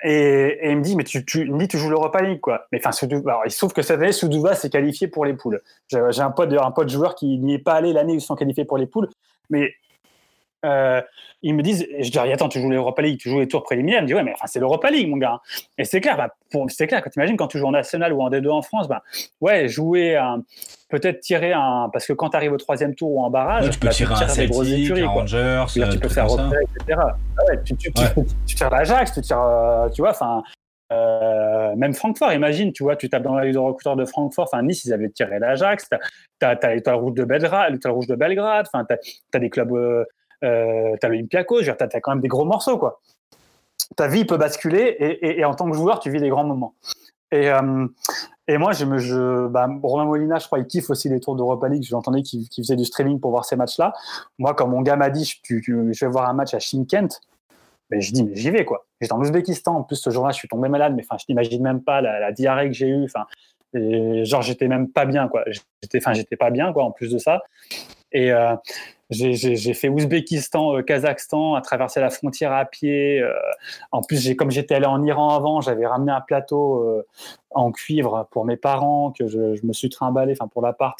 et, 0.04 0.60
et, 0.62 0.72
il 0.72 0.78
me 0.78 0.82
dit, 0.82 0.96
mais 0.96 1.04
tu, 1.04 1.24
tu, 1.26 1.48
dit, 1.48 1.68
tu 1.68 1.78
joues 1.78 1.90
l'Europa 1.90 2.22
League, 2.22 2.40
quoi. 2.40 2.66
Mais 2.72 2.80
enfin, 2.84 3.08
alors, 3.28 3.44
il 3.46 3.52
se 3.52 3.58
trouve 3.58 3.74
que 3.74 3.82
cette 3.82 4.02
année, 4.02 4.12
s'est 4.56 4.70
qualifié 4.70 5.08
pour 5.08 5.26
les 5.26 5.34
poules. 5.34 5.62
J'ai 5.90 6.22
un 6.22 6.32
pote, 6.32 6.52
un 6.54 6.72
pote 6.72 6.90
joueur 6.90 7.16
qui 7.16 7.38
n'y 7.38 7.54
est 7.54 7.60
pas 7.60 7.74
allé 7.74 7.94
l'année 7.94 8.14
où 8.14 8.16
ils 8.16 8.22
sont 8.22 8.36
qualifiés 8.36 8.66
pour 8.66 8.78
les 8.78 8.88
poules. 8.88 9.10
Mais 9.50 9.74
euh, 10.66 11.02
ils 11.42 11.56
me 11.56 11.64
disent, 11.64 11.88
je 12.00 12.12
dis, 12.12 12.20
attends, 12.20 12.50
tu 12.50 12.60
joues 12.60 12.70
l'Europa 12.70 13.02
League, 13.02 13.20
tu 13.20 13.30
joues 13.30 13.40
les 13.40 13.48
tours 13.48 13.64
préliminaires. 13.64 14.00
Ils 14.00 14.04
me 14.04 14.08
disent, 14.08 14.16
ouais, 14.16 14.24
mais 14.24 14.34
enfin, 14.34 14.48
c'est 14.48 14.60
l'Europa 14.60 14.92
League, 14.92 15.10
mon 15.10 15.18
gars. 15.18 15.40
Et 15.78 15.86
c'est 15.86 16.02
clair, 16.02 16.18
bah, 16.18 16.36
c'est 16.68 16.88
clair, 16.88 17.02
quand 17.02 17.10
tu 17.10 17.20
imagines 17.20 17.38
quand 17.38 17.48
tu 17.48 17.58
joues 17.58 17.68
en 17.68 17.72
national 17.72 18.14
ou 18.14 18.22
en 18.22 18.30
D2 18.30 18.50
en 18.50 18.62
France, 18.62 18.88
bah, 18.88 19.02
ouais, 19.40 19.68
jouer 19.68 20.18
un, 20.18 20.44
peut-être 20.90 21.20
tirer 21.20 21.54
un, 21.54 21.90
parce 21.92 22.06
que 22.06 22.14
quand 22.14 22.30
tu 22.30 22.38
arrives 22.38 22.54
au 22.54 22.58
troisième 22.58 22.94
tour 22.94 23.12
ou 23.12 23.24
en 23.24 23.30
barrage, 23.30 23.70
tu 23.72 23.80
peux 23.80 23.88
bah, 23.88 23.94
tirer 23.94 24.14
tu 24.14 24.24
un 24.24 24.28
Celtic, 24.28 24.92
un 24.92 25.08
Rangers, 25.08 25.66
tu 25.74 26.00
peux 26.00 26.10
faire 26.10 26.30
repère, 26.30 26.60
etc. 26.62 27.00
Ouais, 27.48 27.60
tu, 27.64 27.76
tu, 27.76 27.90
ouais. 27.90 28.26
tu, 28.46 28.56
tires 28.56 28.70
l'Ajax, 28.70 29.14
tu 29.14 29.22
tires, 29.22 29.42
euh, 29.42 29.90
tu 29.90 30.02
vois, 30.02 30.12
enfin, 30.12 30.44
euh, 30.92 31.76
même 31.76 31.94
Francfort, 31.94 32.34
imagine, 32.34 32.74
tu 32.74 32.84
vois, 32.84 32.98
tu 32.98 33.10
tapes 33.10 33.24
dans 33.24 33.34
la 33.34 33.50
de 33.50 33.58
recruteur 33.58 33.96
de 33.96 34.06
Francfort, 34.06 34.50
enfin 34.52 34.62
Nice, 34.62 34.84
ils 34.86 34.94
avaient 34.94 35.10
tiré 35.10 35.40
l'Ajax, 35.40 35.88
tu 35.90 36.46
as, 36.46 36.74
l'étoile 36.74 36.96
rouge 36.96 37.14
de 37.14 37.24
Belgrade, 37.24 37.74
l'étoile 37.74 37.94
rouge 37.94 38.08
de 38.08 38.16
Belgrade, 38.16 38.68
enfin 38.72 38.86
tu 38.86 38.96
as, 39.38 39.40
des 39.40 39.50
clubs 39.50 39.72
euh, 39.72 40.04
euh, 40.44 40.96
t'as 41.00 41.08
l'Olympiakos, 41.08 41.62
tu 41.64 41.70
as, 41.70 41.88
quand 42.02 42.12
même 42.12 42.22
des 42.22 42.28
gros 42.28 42.46
morceaux, 42.46 42.78
quoi. 42.78 43.02
Ta 43.96 44.08
vie 44.08 44.26
peut 44.26 44.38
basculer 44.38 44.96
et, 45.22 45.44
en 45.44 45.54
tant 45.54 45.70
que 45.70 45.76
joueur, 45.76 46.00
tu 46.00 46.10
vis 46.10 46.20
des 46.20 46.30
grands 46.30 46.46
moments. 46.46 46.76
Et, 47.32 47.50
euh, 47.50 47.88
moi, 48.58 48.72
je 48.74 49.48
bah, 49.48 49.68
Romain 49.84 50.06
Molina, 50.06 50.40
je 50.40 50.46
crois, 50.46 50.60
il 50.60 50.66
kiffe 50.66 50.90
aussi 50.90 51.10
les 51.10 51.20
tours 51.20 51.36
d'Europa 51.36 51.68
League. 51.68 51.84
Je 51.84 51.92
l'entendais 51.92 52.22
qu'il 52.22 52.48
faisait 52.56 52.76
du 52.76 52.86
streaming 52.86 53.20
pour 53.20 53.32
voir 53.32 53.46
ces 53.46 53.56
matchs-là. 53.56 53.94
Moi, 54.40 54.54
quand 54.54 54.68
mon 54.68 54.82
gars 54.82 54.96
m'a 54.96 55.10
dit, 55.10 55.40
je, 55.44 56.06
vais 56.06 56.12
voir 56.12 56.30
un 56.30 56.34
match 56.34 56.54
à 56.54 56.60
Shimkent, 56.60 57.20
ben, 57.90 58.00
je 58.00 58.14
dis, 58.14 58.24
mais 58.24 58.36
j'y 58.36 58.50
vais, 58.50 58.64
quoi. 58.64 58.86
J'étais 59.02 59.14
en 59.14 59.20
Ouzbékistan. 59.20 59.76
En 59.76 59.84
plus, 59.84 59.98
ce 59.98 60.10
jour-là, 60.10 60.32
je 60.32 60.38
suis 60.38 60.48
tombé 60.48 60.70
malade, 60.70 60.94
mais 60.96 61.04
enfin, 61.04 61.18
je 61.20 61.26
t'imagine 61.26 61.62
même 61.62 61.82
pas 61.82 62.02
la, 62.02 62.20
la, 62.20 62.32
diarrhée 62.32 62.68
que 62.68 62.74
j'ai 62.74 62.88
eue. 62.88 63.04
Enfin, 63.04 63.26
genre, 63.74 64.42
j'étais 64.42 64.68
même 64.68 64.90
pas 64.90 65.06
bien, 65.06 65.28
quoi. 65.28 65.44
J'étais 65.82 66.38
pas 66.38 66.50
bien, 66.50 66.72
quoi, 66.72 66.86
en 66.86 66.92
plus 66.92 67.12
de 67.12 67.18
ça. 67.18 67.42
Et, 68.12 68.32
euh, 68.32 68.56
j'ai 69.10 69.74
fait 69.74 69.90
Ouzbékistan, 69.90 70.78
euh, 70.78 70.82
Kazakhstan, 70.82 71.56
à 71.56 71.62
traverser 71.62 72.00
la 72.00 72.10
frontière 72.10 72.54
à 72.54 72.64
pied. 72.66 73.20
Euh, 73.20 73.34
en 73.92 74.02
plus, 74.02 74.36
comme 74.36 74.52
j'étais 74.52 74.76
allé 74.76 74.86
en 74.86 75.04
Iran 75.04 75.30
avant, 75.30 75.60
j'avais 75.60 75.86
ramené 75.86 76.12
un 76.12 76.22
plateau 76.22 77.04
en 77.52 77.72
cuivre 77.72 78.28
pour 78.32 78.46
mes 78.46 78.56
parents 78.56 79.12
que 79.12 79.28
je, 79.28 79.66
me 79.66 79.74
suis 79.74 79.90
trimballé, 79.90 80.34
enfin 80.34 80.48
pour 80.48 80.62
l'appart, 80.62 80.98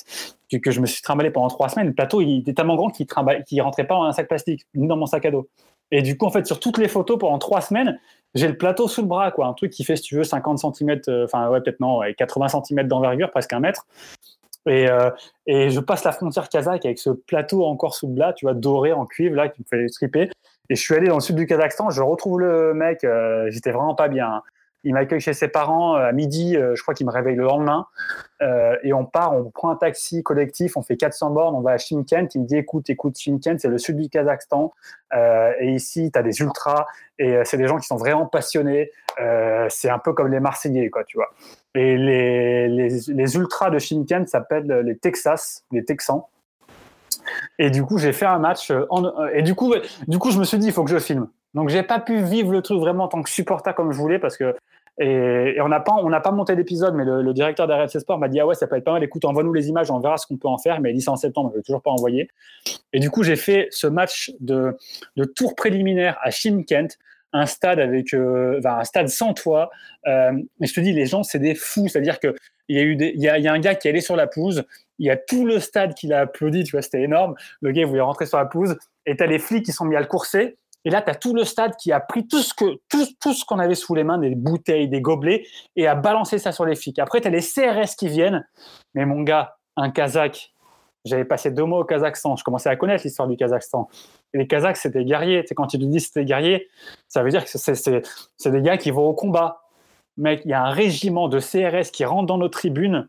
que, 0.52 0.72
je 0.72 0.82
me 0.82 0.86
suis 0.86 1.02
trimballé 1.02 1.32
pendant 1.32 1.48
trois 1.48 1.70
semaines. 1.70 1.88
Le 1.88 1.94
plateau, 1.94 2.22
il 2.22 2.40
était 2.40 2.54
tellement 2.54 2.76
grand 2.76 2.90
qu'il 2.90 3.08
ne 3.08 3.62
rentrait 3.62 3.88
pas 3.88 3.96
dans 3.96 4.04
un 4.04 4.12
sac 4.12 4.28
plastique, 4.28 4.66
ni 4.76 4.88
dans 4.88 4.98
mon 4.98 5.06
sac 5.06 5.26
à 5.26 5.32
dos. 5.32 5.48
Et 5.92 6.02
du 6.02 6.18
coup, 6.18 6.26
en 6.26 6.32
fait, 6.32 6.46
sur 6.46 6.60
toutes 6.60 6.78
les 6.78 6.88
photos 6.88 7.18
pendant 7.18 7.38
trois 7.38 7.62
semaines, 7.62 8.00
j'ai 8.34 8.48
le 8.48 8.58
plateau 8.58 8.88
sous 8.88 9.02
le 9.02 9.08
bras, 9.08 9.32
quoi, 9.32 9.48
un 9.48 9.54
truc 9.54 9.72
qui 9.72 9.84
fait, 9.84 9.98
si 9.98 10.04
tu 10.04 10.16
veux, 10.16 10.24
50 10.24 10.60
cm, 10.60 11.02
enfin 11.24 11.50
ouais, 11.50 11.62
peut-être 11.62 11.80
non, 11.80 12.02
80 12.18 12.48
cm 12.66 12.88
d'envergure, 12.88 13.30
presque 13.30 13.54
un 13.54 13.60
mètre. 13.60 13.86
Et, 14.68 14.90
euh, 14.90 15.10
et 15.48 15.70
je 15.70 15.80
passe 15.80 16.04
la 16.04 16.12
frontière 16.12 16.50
kazakh 16.50 16.86
avec 16.86 17.00
ce 17.00 17.10
plateau 17.10 17.66
encore 17.66 17.96
sous 17.96 18.08
blas, 18.08 18.34
tu 18.34 18.46
vois, 18.46 18.54
doré 18.54 18.94
en 18.94 19.06
cuivre, 19.06 19.36
là, 19.36 19.50
qui 19.50 19.62
me 19.62 19.66
fait 19.66 19.88
triper. 19.88 20.30
Et 20.70 20.76
je 20.76 20.82
suis 20.82 20.96
allé 20.96 21.08
dans 21.08 21.16
le 21.16 21.22
sud 21.22 21.36
du 21.36 21.46
Kazakhstan, 21.48 21.90
je 21.90 22.02
retrouve 22.02 22.40
le 22.40 22.74
mec, 22.74 23.04
euh, 23.04 23.48
j'étais 23.50 23.72
vraiment 23.72 23.96
pas 23.96 24.08
bien. 24.08 24.42
Il 24.84 24.94
m'accueille 24.94 25.20
chez 25.20 25.34
ses 25.34 25.48
parents 25.48 25.96
à 25.96 26.12
midi. 26.12 26.56
je 26.56 26.82
crois 26.82 26.94
qu'il 26.94 27.06
me 27.06 27.12
réveille 27.12 27.36
le 27.36 27.44
lendemain. 27.44 27.88
et 28.84 28.94
on 28.94 29.06
part, 29.06 29.34
on 29.34 29.50
prend 29.52 29.70
un 29.70 29.76
taxi 29.76 30.24
collectif, 30.24 30.78
on 30.78 30.82
fait 30.82 30.98
400 30.98 31.32
bornes, 31.32 31.56
on 31.56 31.62
va 31.62 31.72
à 31.72 31.78
Shimkent. 31.78 32.34
Il 32.36 32.42
me 32.42 32.46
dit 32.48 32.58
écoute, 32.58 32.90
écoute, 32.90 33.18
Shimkent, 33.18 33.60
c'est 33.60 33.68
le 33.68 33.78
sud 33.78 33.98
du 33.98 34.10
Kazakhstan. 34.10 34.74
et 35.14 35.70
ici, 35.70 36.12
tu 36.12 36.18
as 36.18 36.24
des 36.24 36.40
ultras. 36.42 36.88
Et 37.20 37.42
c'est 37.44 37.58
des 37.58 37.68
gens 37.68 37.78
qui 37.78 37.86
sont 37.86 37.98
vraiment 37.98 38.26
passionnés. 38.26 38.92
c'est 39.70 39.90
un 39.90 40.00
peu 40.00 40.14
comme 40.14 40.32
les 40.32 40.40
Marseillais, 40.40 40.90
quoi, 40.90 41.04
tu 41.04 41.18
vois. 41.18 41.30
Et 41.74 41.98
les, 41.98 42.68
les, 42.68 43.36
ultras 43.38 43.70
de 43.70 43.80
Shimkent 43.80 44.28
s'appellent 44.28 44.82
les 44.84 44.98
Texas, 44.98 45.64
les 45.72 45.86
Texans. 45.86 46.24
Et 47.60 47.70
du 47.70 47.84
coup, 47.84 47.98
j'ai 47.98 48.14
fait 48.14 48.26
un 48.26 48.40
match. 48.40 48.72
Et 49.34 49.42
du 49.42 49.56
coup, 49.56 49.74
du 50.08 50.18
coup, 50.18 50.32
je 50.32 50.40
me 50.40 50.44
suis 50.44 50.58
dit, 50.58 50.68
il 50.68 50.74
faut 50.74 50.84
que 50.84 50.90
je 50.90 51.00
filme. 51.00 51.28
Donc, 51.54 51.70
j'ai 51.70 51.84
pas 51.84 52.00
pu 52.00 52.22
vivre 52.22 52.52
le 52.52 52.62
truc 52.62 52.80
vraiment 52.80 53.06
en 53.06 53.08
tant 53.08 53.22
que 53.22 53.30
supporter 53.30 53.74
comme 53.74 53.92
je 53.92 53.98
voulais 53.98 54.20
parce 54.20 54.38
que 54.38 54.56
et, 55.00 55.60
on 55.62 55.70
n'a 55.70 55.80
pas, 55.80 55.96
pas 56.22 56.32
monté 56.32 56.56
l'épisode, 56.56 56.94
mais 56.96 57.06
le, 57.06 57.34
directeur 57.34 57.68
d'RFC 57.68 58.00
Sport 58.00 58.20
m'a 58.20 58.28
dit 58.28 58.40
ah 58.40 58.46
ouais 58.46 58.56
ça 58.56 58.68
peut 58.68 58.76
être 58.76 58.84
pas 58.84 58.94
mal. 58.94 59.04
Écoute, 59.04 59.26
envoie-nous 59.26 59.54
les 59.54 59.70
images, 59.70 59.90
on 59.90 60.00
verra 60.00 60.18
ce 60.18 60.28
qu'on 60.28 60.38
peut 60.38 60.48
en 60.48 60.58
faire. 60.58 60.82
Mais 60.82 60.92
il 60.92 60.96
dit 60.96 61.02
ça 61.02 61.12
en 61.12 61.16
septembre, 61.16 61.52
je 61.54 61.58
vais 61.58 61.64
toujours 61.64 61.82
pas 61.82 61.92
envoyer. 61.92 62.30
Et 62.94 63.00
du 63.00 63.10
coup, 63.10 63.24
j'ai 63.24 63.36
fait 63.36 63.68
ce 63.72 63.88
match 63.88 64.32
de, 64.40 64.78
de 65.16 65.24
tour 65.24 65.56
préliminaire 65.56 66.18
à 66.22 66.30
Shimkent, 66.30 66.98
un 67.34 67.46
stade 67.46 67.80
avec, 67.80 68.14
euh, 68.14 68.60
un 68.64 68.84
stade 68.84 69.08
sans 69.08 69.34
toit. 69.34 69.70
Euh, 70.08 70.34
et 70.62 70.68
je 70.68 70.74
te 70.74 70.82
dis, 70.82 70.92
les 70.94 71.06
gens 71.06 71.24
c'est 71.24 71.40
des 71.40 71.56
fous. 71.56 71.88
C'est-à-dire 71.88 72.20
que 72.20 72.36
il 72.68 72.78
y 72.78 72.80
a 72.80 72.84
eu 72.84 72.98
il 73.00 73.22
y 73.22 73.28
a, 73.28 73.54
un 73.54 73.60
gars 73.60 73.76
qui 73.76 73.88
est 73.88 73.92
allé 73.92 74.02
sur 74.02 74.16
la 74.16 74.28
pelouse. 74.28 74.64
Il 75.00 75.08
y 75.08 75.10
a 75.10 75.18
tout 75.18 75.46
le 75.46 75.60
stade 75.60 75.94
qui 75.94 76.08
l'a 76.08 76.22
applaudi. 76.22 76.64
Tu 76.64 76.72
vois, 76.72 76.82
c'était 76.82 77.02
énorme. 77.02 77.36
Le 77.62 77.72
gars 77.72 77.86
voulait 77.86 78.02
rentrer 78.02 78.26
sur 78.26 78.38
la 78.38 78.46
pelouse. 78.46 78.78
Et 79.06 79.16
tu 79.16 79.24
as 79.24 79.28
les 79.28 79.40
flics 79.40 79.66
qui 79.66 79.72
sont 79.72 79.86
mis 79.86 79.96
à 79.96 80.00
le 80.00 80.06
courser. 80.06 80.58
Et 80.86 80.90
là, 80.90 81.02
tu 81.02 81.10
as 81.12 81.16
tout 81.16 81.34
le 81.34 81.44
stade 81.44 81.76
qui 81.76 81.92
a 81.92 82.00
pris 82.00 82.28
tout 82.28 82.42
ce 82.42 82.54
que 82.54 82.80
tout, 82.90 83.34
ce 83.34 83.46
qu'on 83.46 83.60
avait 83.60 83.76
sous 83.76 83.94
les 83.94 84.04
mains, 84.04 84.18
des 84.18 84.36
bouteilles, 84.36 84.88
des 84.88 85.02
gobelets, 85.02 85.46
et 85.76 85.88
a 85.88 85.96
balancé 85.96 86.40
ça 86.40 86.52
sur 86.52 86.66
les 86.66 86.76
flics. 86.76 87.00
Après, 87.00 87.22
tu 87.22 87.28
as 87.28 87.32
les 87.32 87.42
CRS 87.42 87.96
qui 87.98 88.08
viennent. 88.08 88.48
Mais 88.96 89.06
mon 89.06 89.22
gars, 89.22 89.58
un 89.78 89.92
Kazakh, 89.92 90.54
j'avais 91.06 91.26
passé 91.26 91.52
deux 91.52 91.64
mois 91.64 91.80
au 91.80 91.84
Kazakhstan. 91.84 92.36
Je 92.36 92.44
commençais 92.44 92.70
à 92.70 92.76
connaître 92.76 93.04
l'histoire 93.04 93.28
du 93.28 93.36
Kazakhstan. 93.36 93.90
Les 94.34 94.48
Kazakhs, 94.48 94.78
c'était 94.78 95.04
guerriers. 95.04 95.42
Tu 95.42 95.50
sais, 95.50 95.56
quand 95.56 95.68
tu 95.68 95.78
te 95.78 95.84
dis 95.84 96.00
c'était 96.00 96.26
guerrier, 96.26 96.68
ça 97.08 97.24
veut 97.24 97.30
dire 97.30 97.46
que 97.46 97.50
c'est 97.52 98.52
des 98.52 98.62
gars 98.62 98.78
qui 98.78 98.92
vont 98.92 99.06
au 99.06 99.14
combat. 99.14 99.64
Mec, 100.18 100.42
il 100.46 100.52
y 100.52 100.54
a 100.54 100.64
un 100.64 100.72
régiment 100.72 101.28
de 101.28 101.40
CRS 101.40 101.92
qui 101.92 102.06
rentre 102.06 102.28
dans 102.28 102.38
nos 102.38 102.50
tribunes. 102.50 103.08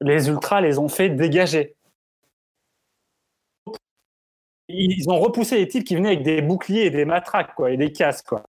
Les 0.00 0.28
ultras 0.28 0.60
les 0.60 0.78
ont 0.78 0.88
fait 0.88 1.10
dégager 1.10 1.76
ils 4.68 5.10
ont 5.10 5.18
repoussé 5.18 5.56
les 5.56 5.68
types 5.68 5.84
qui 5.84 5.96
venaient 5.96 6.10
avec 6.10 6.22
des 6.22 6.42
boucliers 6.42 6.86
et 6.86 6.90
des 6.90 7.04
matraques, 7.04 7.54
quoi, 7.54 7.70
et 7.70 7.76
des 7.76 7.92
casques, 7.92 8.26
quoi. 8.26 8.42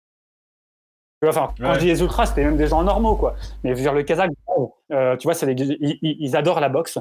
Enfin, 1.26 1.54
quand 1.58 1.74
je 1.76 1.80
dis 1.80 1.86
les 1.88 2.02
ultras, 2.02 2.26
c'était 2.26 2.44
même 2.44 2.58
des 2.58 2.68
gens 2.68 2.84
normaux, 2.84 3.16
quoi. 3.16 3.36
Mais 3.64 3.74
dire, 3.74 3.94
le 3.94 4.04
Kazakh, 4.04 4.32
euh, 4.92 5.16
tu 5.18 5.28
vois, 5.28 5.36
ils, 5.42 6.36
adorent 6.36 6.60
la 6.60 6.70
boxe. 6.70 7.00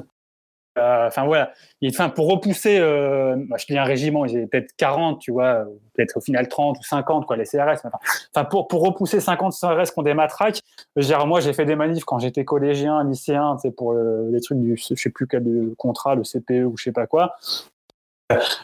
Euh, 0.79 1.07
enfin, 1.07 1.25
voilà. 1.25 1.51
Enfin, 1.85 2.09
pour 2.09 2.29
repousser, 2.29 2.79
euh, 2.79 3.35
bah, 3.49 3.57
je 3.59 3.65
dis 3.65 3.77
un 3.77 3.83
régiment, 3.83 4.25
ils 4.25 4.47
peut-être 4.47 4.73
40, 4.77 5.19
tu 5.19 5.31
vois, 5.31 5.65
peut-être 5.93 6.17
au 6.17 6.21
final 6.21 6.47
30 6.47 6.79
ou 6.79 6.83
50, 6.83 7.25
quoi, 7.25 7.35
les 7.35 7.43
CRS. 7.43 7.85
Enfin, 8.33 8.45
pour, 8.45 8.67
pour 8.67 8.81
repousser 8.83 9.19
50 9.19 9.53
CRS 9.53 9.91
qui 9.91 9.99
ont 9.99 10.03
des 10.03 10.13
matraques, 10.13 10.61
dire, 10.97 11.25
moi, 11.27 11.41
j'ai 11.41 11.53
fait 11.53 11.65
des 11.65 11.75
manifs 11.75 12.05
quand 12.05 12.19
j'étais 12.19 12.45
collégien, 12.45 13.03
lycéen, 13.03 13.57
c'est 13.61 13.71
pour 13.71 13.93
les 13.93 14.41
trucs 14.41 14.59
du, 14.59 14.77
je 14.77 14.95
sais 14.95 15.09
plus 15.09 15.27
quel 15.27 15.43
contrat, 15.77 16.15
le 16.15 16.23
CPE 16.23 16.65
ou 16.65 16.77
je 16.77 16.85
sais 16.85 16.91
pas 16.91 17.07
quoi 17.07 17.35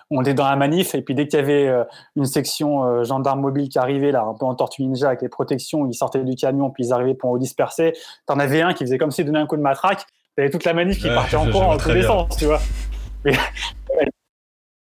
on 0.10 0.24
est 0.24 0.34
dans 0.34 0.48
la 0.48 0.56
manif 0.56 0.96
et 0.96 1.02
puis 1.02 1.14
dès 1.16 1.28
qu'il 1.28 1.40
y 1.40 1.42
avait 1.42 1.68
euh, 1.68 1.84
une 2.16 2.26
section 2.26 2.86
euh, 2.86 3.04
gendarme 3.04 3.42
mobile 3.42 3.70
qui 3.70 3.78
arrivait 3.78 4.12
là 4.12 4.24
un 4.24 4.34
peu 4.34 4.46
en 4.46 4.56
tortue 4.56 4.84
ninja 4.84 5.08
avec 5.08 5.22
les 5.22 5.30
protections 5.30 5.86
ils 5.86 5.94
sortaient 5.94 6.24
du 6.24 6.36
camion 6.36 6.70
puis 6.70 6.86
ils 6.86 6.94
arrivaient 6.94 7.14
pour 7.14 7.38
disperser 7.38 7.94
t'en 8.26 8.40
avais 8.40 8.62
un 8.62 8.74
qui 8.74 8.84
faisait 8.86 8.98
comme 8.98 9.12
s'il 9.12 9.26
donnait 9.26 9.40
un 9.40 9.48
coup 9.48 9.58
de 9.58 9.62
matraque. 9.62 10.06
T'avais 10.36 10.50
toute 10.50 10.64
la 10.64 10.74
manif 10.74 11.00
qui 11.00 11.08
partait 11.08 11.36
en 11.36 11.50
courant 11.52 11.74
en 11.74 11.78
tous 11.78 11.90
les 11.90 12.04
sens 12.04 12.36
tu 12.38 12.46
vois. 12.46 12.60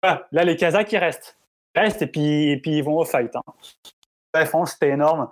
Là 0.03 0.45
les 0.45 0.57
Kazakhs 0.57 0.93
ils 0.93 0.99
restent. 0.99 1.37
Ils 1.75 1.81
restent 1.81 2.03
et 2.03 2.07
puis, 2.07 2.51
et 2.51 2.61
puis 2.61 2.79
ils 2.79 2.85
vont 2.85 2.97
au 2.97 3.05
fight 3.05 3.35
hein. 3.35 3.43
bref 4.33 4.55
c'était 4.67 4.91
énorme. 4.91 5.29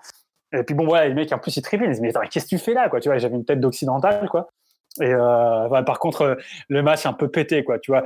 Et 0.53 0.63
puis 0.65 0.75
bon 0.75 0.89
ouais 0.89 1.09
les 1.09 1.15
mecs 1.15 1.33
en 1.33 1.39
plus 1.39 1.57
ils 1.57 1.63
tripent 1.63 1.83
ils 1.83 1.91
disent 1.91 2.01
mais 2.01 2.13
qu'est-ce 2.31 2.47
que 2.47 2.51
tu 2.51 2.59
fais 2.59 2.75
là 2.75 2.89
quoi 2.89 3.01
tu 3.01 3.09
vois? 3.09 3.19
J'avais 3.19 3.37
une 3.37 3.45
tête 3.45 3.61
d'occidental 3.61 4.29
quoi 4.29 4.49
euh, 5.07 5.83
par 5.83 5.99
contre, 5.99 6.39
le 6.69 6.83
match 6.83 7.05
est 7.05 7.09
un 7.09 7.13
peu 7.13 7.29
pété, 7.29 7.65
quoi. 7.65 7.79
Tu 7.79 7.91
vois, 7.91 8.05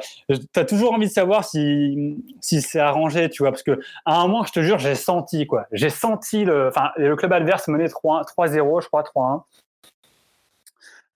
as 0.57 0.65
toujours 0.65 0.93
envie 0.93 1.07
de 1.07 1.13
savoir 1.13 1.45
si 1.45 2.17
si 2.41 2.63
c'est 2.63 2.81
arrangé, 2.81 3.31
tu 3.31 3.43
vois, 3.43 3.51
parce 3.51 3.63
que 3.63 3.81
à 4.05 4.21
un 4.21 4.23
moment, 4.27 4.45
je 4.45 4.53
te 4.53 4.61
jure, 4.61 4.79
j'ai 4.79 4.95
senti, 4.95 5.47
quoi. 5.47 5.67
J'ai 5.73 5.91
senti 5.91 6.45
le, 6.45 6.69
enfin, 6.69 6.91
le 6.97 7.15
club 7.17 7.33
adverse 7.33 7.69
menait 7.69 7.87
3-0, 7.87 8.83
je 8.83 8.89
crois 8.89 9.03
3-1. 9.03 9.43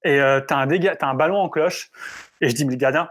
Et 0.04 0.20
euh, 0.20 0.40
t'as 0.40 0.56
un 0.56 0.66
dégât, 0.66 0.96
as 1.00 1.06
un 1.06 1.14
ballon 1.14 1.38
en 1.38 1.48
cloche, 1.48 1.90
et 2.40 2.48
je 2.48 2.54
dis 2.54 2.64
mais 2.64 2.72
le 2.72 2.78
gardien, 2.78 3.10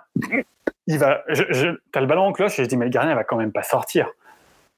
il 0.88 0.98
va, 0.98 1.24
je, 1.28 1.78
t'as 1.92 2.00
le 2.00 2.08
ballon 2.08 2.24
en 2.24 2.32
cloche, 2.32 2.58
et 2.60 2.64
je 2.64 2.70
dis 2.70 2.78
mais 2.78 2.86
le 2.86 2.92
gardien 2.92 3.12
il 3.12 3.16
va 3.16 3.24
quand 3.24 3.38
même 3.38 3.52
pas 3.52 3.64
sortir. 3.64 4.08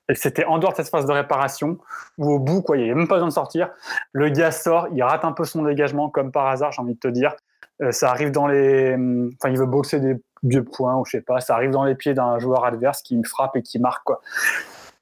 Et 0.10 0.16
c'était 0.16 0.46
en 0.46 0.58
dehors 0.58 0.72
de 0.72 0.78
cette 0.78 0.90
phase 0.90 1.06
de 1.06 1.12
réparation, 1.12 1.78
ou 2.18 2.32
au 2.32 2.40
bout, 2.40 2.62
quoi, 2.62 2.78
il 2.78 2.84
n'y 2.84 2.90
avait 2.90 2.98
même 2.98 3.08
pas 3.08 3.16
besoin 3.16 3.28
de 3.28 3.34
sortir. 3.34 3.70
Le 4.14 4.30
gars 4.30 4.52
sort, 4.52 4.88
il 4.94 5.04
rate 5.04 5.26
un 5.26 5.34
peu 5.34 5.44
son 5.44 5.64
dégagement, 5.64 6.10
comme 6.10 6.32
par 6.32 6.48
hasard, 6.48 6.72
j'ai 6.72 6.82
envie 6.82 6.94
de 6.94 7.00
te 7.00 7.08
dire. 7.08 7.36
Euh, 7.82 7.92
ça 7.92 8.10
arrive 8.10 8.32
dans 8.32 8.48
les. 8.48 8.94
Enfin, 8.94 9.50
il 9.50 9.58
veut 9.58 9.66
boxer 9.66 10.00
des, 10.00 10.16
deux 10.44 10.64
points, 10.64 10.96
ou 10.96 11.06
je 11.06 11.12
sais 11.12 11.22
pas. 11.22 11.40
Ça 11.40 11.56
arrive 11.56 11.72
dans 11.72 11.84
les 11.84 11.96
pieds 11.96 12.14
d'un 12.14 12.40
joueur 12.40 12.66
adverse 12.66 13.02
qui 13.02 13.16
me 13.16 13.24
frappe 13.24 13.56
et 13.56 13.62
qui 13.62 13.80
marque, 13.80 14.04
quoi. 14.04 14.22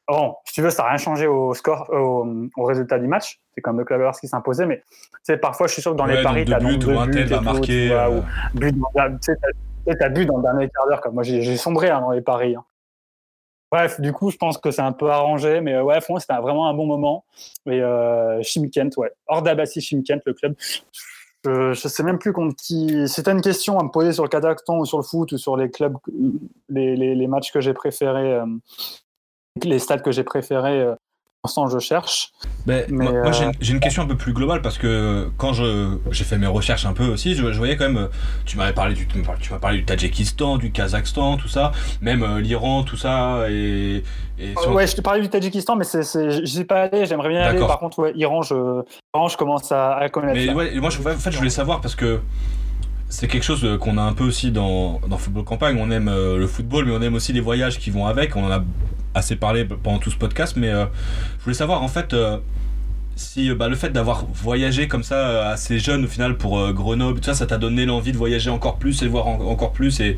Bon, 0.08 0.36
si 0.46 0.54
tu 0.54 0.62
veux, 0.62 0.70
ça 0.70 0.84
n'a 0.84 0.90
rien 0.90 0.98
changé 0.98 1.26
au 1.26 1.54
score, 1.56 1.90
au, 1.92 2.64
résultat 2.64 3.00
du 3.00 3.08
match. 3.08 3.40
C'est 3.56 3.62
comme 3.62 3.80
le 3.80 3.86
club 3.86 4.02
adverse 4.02 4.20
qui 4.20 4.28
s'imposait, 4.28 4.68
mais 4.68 4.84
tu 5.26 5.36
parfois, 5.38 5.68
je 5.68 5.74
suis 5.74 5.82
sûr 5.82 5.94
que 5.94 5.98
dans 5.98 6.06
les 6.06 6.22
paris, 6.22 6.46
tu 6.46 6.54
as 6.54 6.60
but, 6.60 6.86
ou 6.86 6.92
un 6.92 7.10
tel 7.10 7.28
va 7.28 7.42
marquer. 7.42 7.92
Euh. 7.92 8.22
Tu 8.54 10.04
as 10.04 10.10
but 10.10 10.26
dans 10.26 10.38
le 10.38 10.44
dernier 10.44 10.70
quart 10.70 10.88
d'heure. 10.88 11.02
Moi, 11.12 11.24
j'ai 11.24 11.58
sombré 11.58 11.90
hein, 11.90 12.02
dans 12.02 12.12
les 12.12 12.22
paris. 12.22 12.56
Hein. 12.56 12.64
Bref, 13.72 14.00
du 14.00 14.14
coup, 14.14 14.30
je 14.30 14.38
pense 14.38 14.58
que 14.60 14.70
c'est 14.70 14.82
un 14.82 14.92
peu 14.92 15.10
arrangé, 15.10 15.60
mais 15.60 15.80
ouais, 15.80 16.00
franchement, 16.00 16.20
c'était 16.20 16.42
vraiment 16.42 16.70
un 16.70 16.74
bon 16.74 16.86
moment. 16.86 17.26
Et 17.66 17.82
euh, 17.82 18.42
Shimkent, 18.44 18.96
ouais. 18.98 19.12
Hors 19.28 19.42
d'Abassi, 19.42 19.82
Shimkent, 19.82 20.22
le 20.26 20.34
club. 20.34 20.56
Je, 20.60 20.80
ne 21.50 21.74
sais 21.74 22.04
même 22.04 22.18
plus 22.18 22.34
contre 22.34 22.56
qui. 22.56 23.08
Si 23.08 23.24
tu 23.24 23.30
une 23.30 23.42
question 23.42 23.80
à 23.80 23.84
me 23.84 23.90
poser 23.90 24.14
sur 24.14 24.24
le 24.24 24.30
Kazakhstan 24.30 24.80
ou 24.80 24.86
sur 24.86 24.98
le 24.98 25.04
foot 25.04 25.32
ou 25.32 25.38
sur 25.38 25.58
les 25.58 25.70
clubs, 25.70 25.98
les, 26.70 26.96
les, 26.96 27.28
matchs 27.28 27.52
que 27.52 27.62
j'ai 27.62 27.74
préférés, 27.74 28.34
euh, 28.34 28.46
les 29.64 29.80
stades 29.80 30.02
que 30.02 30.12
j'ai 30.12 30.24
préférés, 30.24 30.82
euh, 30.82 30.96
l'instant, 31.46 31.68
je 31.68 31.80
cherche. 31.80 32.32
Ben, 32.66 32.86
mais, 32.90 33.06
moi, 33.06 33.14
euh, 33.14 33.52
j'ai 33.60 33.74
une 33.74 33.80
question 33.80 34.04
un 34.04 34.08
peu 34.08 34.16
plus 34.16 34.34
globale 34.34 34.62
parce 34.62 34.78
que 34.78 35.30
quand 35.38 35.54
j'ai 35.54 36.24
fait 36.24 36.38
mes 36.38 36.48
recherches 36.48 36.86
un 36.86 36.94
peu 36.94 37.06
aussi, 37.08 37.36
je, 37.36 37.46
voyais 37.46 37.78
quand 37.78 37.90
même. 37.90 38.10
Tu 38.46 38.58
m'avais 38.58 38.74
parlé 38.74 38.94
du, 38.94 39.08
tu 39.08 39.52
m'as 39.52 39.60
parlé 39.60 39.80
du 39.80 39.86
Tadjikistan, 39.86 40.58
du 40.58 40.72
Kazakhstan, 40.72 41.38
tout 41.38 41.48
ça, 41.48 41.72
même 42.02 42.24
euh, 42.24 42.42
l'Iran, 42.42 42.84
tout 42.84 42.98
ça. 42.98 43.50
Et, 43.50 44.04
Ouais, 44.68 44.86
je 44.86 44.98
te 44.98 45.02
parlais 45.02 45.22
du 45.22 45.30
Tadjikistan, 45.30 45.78
mais 45.78 45.86
je 45.86 46.46
suis 46.46 46.66
pas 46.66 46.84
allé. 46.84 47.06
J'aimerais 47.06 47.30
bien 47.30 47.42
aller. 47.42 47.60
Par 47.60 47.80
contre, 47.80 48.00
ouais, 48.00 48.12
Iran, 48.16 48.42
je, 48.42 48.84
Iran, 49.14 49.30
je 49.30 49.38
commence 49.38 49.72
à, 49.72 50.08
connaître. 50.12 50.34
Mais 50.34 50.54
ouais, 50.54 50.78
moi, 50.80 50.90
je, 50.90 51.00
en 51.00 51.18
fait, 51.18 51.32
je 51.32 51.38
voulais 51.38 51.50
savoir 51.50 51.80
parce 51.80 51.96
que 51.96 52.20
c'est 53.10 53.28
quelque 53.28 53.44
chose 53.44 53.68
qu'on 53.80 53.98
a 53.98 54.02
un 54.02 54.14
peu 54.14 54.24
aussi 54.24 54.52
dans, 54.52 55.00
dans 55.08 55.18
Football 55.18 55.44
Campagne. 55.44 55.78
On 55.80 55.92
aime 55.92 56.08
euh, 56.08 56.38
le 56.38 56.48
football, 56.48 56.86
mais 56.86 56.92
on 56.92 57.02
aime 57.02 57.16
aussi 57.16 57.34
les 57.34 57.40
voyages 57.40 57.80
qui 57.80 57.92
vont 57.92 58.08
avec. 58.08 58.36
On 58.36 58.46
en 58.46 58.52
a 58.52 58.64
assez 59.14 59.36
parlé 59.36 59.66
pendant 59.66 60.00
tout 60.00 60.12
ce 60.12 60.18
podcast, 60.18 60.56
mais 60.58 60.70
euh, 60.70 60.86
je 61.40 61.44
voulais 61.44 61.56
savoir 61.56 61.84
en 61.84 61.88
fait 61.88 62.14
euh, 62.14 62.38
si 63.16 63.54
bah, 63.54 63.70
le 63.70 63.76
fait 63.76 63.92
d'avoir 63.92 64.26
voyagé 64.34 64.90
comme 64.90 65.04
ça 65.04 65.50
assez 65.50 65.80
jeune 65.80 66.04
au 66.04 66.08
final 66.08 66.36
pour 66.36 66.74
Grenoble, 66.74 67.24
ça, 67.24 67.46
t'a 67.46 67.58
donné 67.58 67.86
l'envie 67.86 68.12
de 68.12 68.18
voyager 68.18 68.50
encore 68.50 68.78
plus 68.78 69.02
et 69.04 69.08
voir 69.08 69.28
encore 69.28 69.72
plus 69.72 70.02
et, 70.02 70.18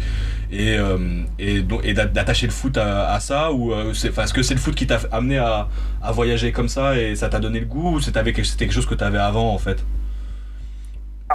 d'attacher 1.94 2.48
le 2.48 2.52
foot 2.52 2.76
à, 2.78 3.20
ça 3.20 3.52
ou 3.52 3.72
est-ce 3.72 4.34
que 4.34 4.42
c'est 4.42 4.56
le 4.56 4.60
foot 4.60 4.74
qui 4.74 4.88
t'a 4.88 5.00
amené 5.12 5.38
à, 5.38 5.68
à, 6.02 6.12
voyager 6.12 6.52
comme 6.52 6.70
ça 6.70 6.98
et 6.98 7.16
ça 7.16 7.30
t'a 7.30 7.38
donné 7.40 7.60
le 7.60 7.68
goût 7.68 7.98
ou 7.98 8.02
c'était 8.02 8.24
quelque 8.34 8.72
chose 8.72 8.88
que 8.88 8.96
tu 8.96 9.04
avais 9.04 9.20
avant 9.20 9.54
en 9.54 9.60
fait? 9.60 9.86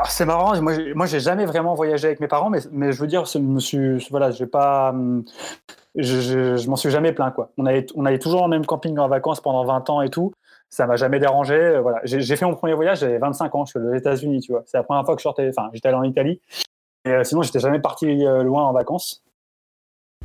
Alors 0.02 0.10
c'est 0.10 0.26
marrant, 0.26 0.60
moi, 0.60 0.72
moi 0.96 1.06
j'ai 1.06 1.20
jamais 1.20 1.46
vraiment 1.46 1.74
voyagé 1.74 2.08
avec 2.08 2.18
mes 2.18 2.26
parents, 2.26 2.50
mais, 2.50 2.58
mais 2.72 2.90
je 2.90 3.00
veux 3.00 3.06
dire, 3.06 3.24
je 3.24 3.38
me 3.38 3.60
suis, 3.60 4.04
voilà, 4.10 4.32
j'ai 4.32 4.48
pas, 4.48 4.92
je, 5.94 6.56
je, 6.56 6.68
m'en 6.68 6.74
suis 6.74 6.90
jamais 6.90 7.12
plaint 7.12 7.32
quoi. 7.32 7.50
On 7.56 7.66
allait, 7.66 7.86
on 7.94 8.04
allait 8.04 8.18
toujours 8.18 8.42
en 8.42 8.48
même 8.48 8.66
camping 8.66 8.98
en 8.98 9.06
vacances 9.06 9.40
pendant 9.40 9.64
20 9.64 9.90
ans 9.90 10.02
et 10.02 10.10
tout, 10.10 10.32
ça 10.70 10.88
m'a 10.88 10.96
jamais 10.96 11.20
dérangé. 11.20 11.54
Euh, 11.54 11.80
voilà, 11.82 12.00
j'ai 12.02 12.34
fait 12.34 12.44
mon 12.44 12.56
premier 12.56 12.74
voyage, 12.74 12.98
j'avais 12.98 13.18
25 13.18 13.54
ans, 13.54 13.64
je 13.64 13.70
suis 13.70 13.78
aux 13.78 13.94
États-Unis, 13.94 14.40
tu 14.40 14.50
vois. 14.50 14.64
C'est 14.66 14.76
la 14.76 14.82
première 14.82 15.04
fois 15.04 15.14
que 15.14 15.20
je 15.20 15.22
sortais, 15.22 15.48
enfin, 15.48 15.70
j'étais 15.72 15.86
allé 15.86 15.98
en 15.98 16.02
Italie. 16.02 16.40
Et 17.04 17.10
euh, 17.10 17.22
sinon, 17.22 17.42
j'étais 17.42 17.60
jamais 17.60 17.78
parti 17.78 18.26
euh, 18.26 18.42
loin 18.42 18.64
en 18.64 18.72
vacances. 18.72 19.22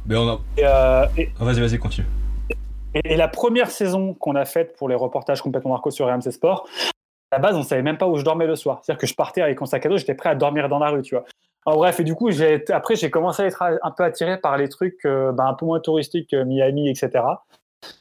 Mais 0.07 0.15
on 0.15 0.27
a. 0.27 0.39
Ah, 0.65 1.07
vas-y, 1.39 1.59
vas-y, 1.59 1.77
continue. 1.77 2.07
Et, 2.95 3.15
la 3.15 3.27
première 3.27 3.69
saison 3.69 4.15
qu'on 4.15 4.33
a 4.33 4.45
faite 4.45 4.75
pour 4.75 4.89
les 4.89 4.95
reportages 4.95 5.43
complètement 5.43 5.71
Marco 5.71 5.91
sur 5.91 6.07
RMC 6.07 6.31
Sport, 6.31 6.67
la 7.31 7.39
base, 7.39 7.55
on 7.55 7.63
savait 7.63 7.81
même 7.81 7.97
pas 7.97 8.07
où 8.07 8.17
je 8.17 8.23
dormais 8.23 8.47
le 8.47 8.55
soir. 8.55 8.81
C'est-à-dire 8.81 8.99
que 8.99 9.07
je 9.07 9.15
partais 9.15 9.41
avec 9.41 9.59
mon 9.59 9.65
sac 9.65 9.85
à 9.85 9.89
dos, 9.89 9.97
j'étais 9.97 10.15
prêt 10.15 10.29
à 10.29 10.35
dormir 10.35 10.69
dans 10.69 10.79
la 10.79 10.89
rue, 10.89 11.01
tu 11.01 11.15
vois. 11.15 11.25
Alors, 11.65 11.79
bref, 11.79 11.99
et 11.99 12.03
du 12.03 12.15
coup, 12.15 12.29
après, 12.69 12.95
j'ai 12.95 13.09
commencé 13.09 13.43
à 13.43 13.45
être 13.45 13.61
un 13.81 13.91
peu 13.91 14.03
attiré 14.03 14.37
par 14.37 14.57
les 14.57 14.69
trucs 14.69 15.05
euh, 15.05 15.33
ben, 15.33 15.47
un 15.47 15.53
peu 15.53 15.65
moins 15.65 15.81
touristiques, 15.81 16.33
Miami, 16.33 16.89
etc. 16.89 17.23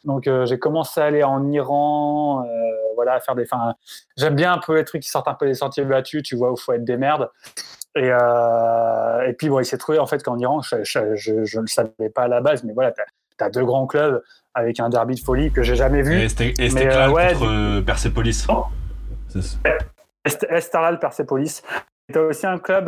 Donc 0.04 0.28
j'ai 0.44 0.58
commencé 0.58 1.00
à 1.00 1.04
aller 1.04 1.22
en 1.22 1.52
Iran, 1.52 2.46
voilà, 2.94 3.14
à 3.14 3.20
faire 3.20 3.34
des. 3.34 3.42
Enfin, 3.42 3.74
j'aime 4.16 4.34
bien 4.34 4.52
un 4.52 4.58
peu 4.58 4.74
les 4.74 4.84
trucs 4.84 5.02
qui 5.02 5.10
sortent 5.10 5.28
un 5.28 5.34
peu 5.34 5.46
des 5.46 5.54
sentiers 5.54 5.84
battus, 5.84 6.22
tu 6.22 6.34
vois, 6.34 6.50
où 6.50 6.54
il 6.54 6.60
faut 6.60 6.72
être 6.72 6.84
des 6.84 6.96
merdes. 6.96 7.28
Et, 7.94 8.08
et 8.08 9.32
puis 9.34 9.48
bon, 9.48 9.60
il 9.60 9.66
s'est 9.66 9.78
trouvé 9.78 9.98
en 9.98 10.06
fait 10.06 10.22
qu'en 10.22 10.38
Iran, 10.38 10.62
je, 10.62 10.98
ne 10.98 11.60
le 11.60 11.66
savais 11.66 12.08
pas 12.14 12.22
à 12.22 12.28
la 12.28 12.40
base, 12.40 12.64
mais 12.64 12.72
voilà, 12.72 12.92
tu 12.92 13.02
as, 13.40 13.50
deux 13.50 13.64
grands 13.64 13.86
clubs 13.86 14.22
avec 14.54 14.80
un 14.80 14.88
derby 14.88 15.16
de 15.16 15.20
folie 15.20 15.52
que 15.52 15.62
j'ai 15.62 15.76
jamais 15.76 16.02
vu. 16.02 16.22
Et 16.22 16.28
c'était 16.28 16.54
ouais, 17.08 17.34
contre 17.34 17.80
Persepolis. 17.84 18.46
Estalal 20.24 20.98
Persepolis. 20.98 21.62
Tu 22.12 22.18
as 22.18 22.22
aussi 22.22 22.46
un 22.46 22.58
club 22.58 22.86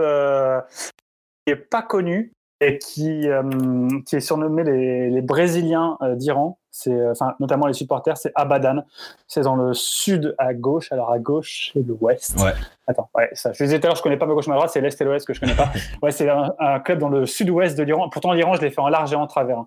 qui 1.44 1.52
est 1.52 1.56
pas 1.56 1.82
connu, 1.82 2.32
et 2.60 2.78
qui, 2.78 3.28
euh, 3.28 3.88
qui 4.04 4.16
est 4.16 4.20
surnommé 4.20 4.64
les, 4.64 5.10
les 5.10 5.22
Brésiliens 5.22 5.96
euh, 6.02 6.16
d'Iran. 6.16 6.58
C'est, 6.70 6.92
euh, 6.92 7.12
enfin, 7.12 7.34
notamment 7.40 7.66
les 7.66 7.72
supporters, 7.72 8.16
c'est 8.16 8.32
Abadan. 8.34 8.84
C'est 9.26 9.42
dans 9.42 9.56
le 9.56 9.74
sud 9.74 10.34
à 10.38 10.54
gauche. 10.54 10.90
Alors 10.92 11.12
à 11.12 11.18
gauche, 11.18 11.70
c'est 11.72 11.86
l'ouest. 11.86 12.36
Ouais. 12.40 12.52
Attends, 12.86 13.10
ouais, 13.14 13.30
ça. 13.32 13.52
Je 13.52 13.62
disais 13.62 13.78
tout 13.78 13.86
à 13.86 13.88
l'heure, 13.88 13.96
je 13.96 14.02
connais 14.02 14.16
pas 14.16 14.26
ma 14.26 14.34
gauche, 14.34 14.48
ma 14.48 14.54
droite, 14.54 14.70
c'est 14.70 14.80
l'est 14.80 15.00
et 15.00 15.04
l'ouest 15.04 15.26
que 15.26 15.34
je 15.34 15.40
connais 15.40 15.54
pas. 15.54 15.70
ouais, 16.02 16.10
c'est 16.10 16.28
un, 16.28 16.80
club 16.80 16.98
dans 16.98 17.08
le 17.08 17.26
sud-ouest 17.26 17.78
de 17.78 17.84
l'Iran. 17.84 18.08
Pourtant, 18.08 18.32
l'Iran, 18.32 18.54
je 18.54 18.62
l'ai 18.62 18.70
fait 18.70 18.80
en 18.80 18.88
large 18.88 19.12
et 19.12 19.16
en 19.16 19.26
travers. 19.26 19.58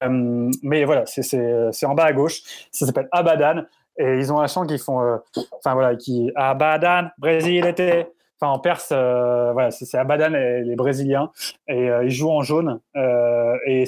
Hein. 0.00 0.50
mais 0.62 0.84
voilà, 0.84 1.04
c'est 1.06 1.86
en 1.86 1.94
bas 1.94 2.04
à 2.04 2.12
gauche. 2.12 2.42
Ça 2.72 2.86
s'appelle 2.86 3.08
Abadan. 3.12 3.64
Et 3.98 4.18
ils 4.18 4.32
ont 4.32 4.40
un 4.40 4.46
chant 4.46 4.66
qui 4.66 4.78
font, 4.78 5.20
enfin 5.52 5.74
voilà, 5.74 5.96
qui 5.96 6.30
Abadan, 6.34 7.08
Brésil 7.18 7.66
était 7.66 8.08
Enfin, 8.42 8.52
en 8.52 8.58
Perse, 8.58 8.88
euh, 8.90 9.52
voilà, 9.52 9.70
c'est 9.70 9.98
Abadan 9.98 10.32
et 10.32 10.62
les 10.62 10.74
Brésiliens, 10.74 11.30
et 11.68 11.90
euh, 11.90 12.04
ils 12.04 12.10
jouent 12.10 12.30
en 12.30 12.40
jaune. 12.40 12.80
Euh, 12.96 13.54
et, 13.66 13.84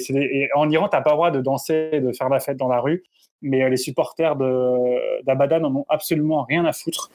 en 0.53 0.69
Iran, 0.69 0.89
tu 0.89 0.95
n'as 0.95 1.01
pas 1.01 1.09
le 1.09 1.15
droit 1.15 1.31
de 1.31 1.41
danser, 1.41 1.99
de 1.99 2.11
faire 2.11 2.29
la 2.29 2.39
fête 2.39 2.57
dans 2.57 2.67
la 2.67 2.79
rue, 2.79 3.03
mais 3.41 3.67
les 3.67 3.77
supporters 3.77 4.35
d'Abadan 5.23 5.59
n'en 5.61 5.75
ont 5.77 5.85
absolument 5.89 6.43
rien 6.43 6.65
à 6.65 6.71
foutre. 6.71 7.09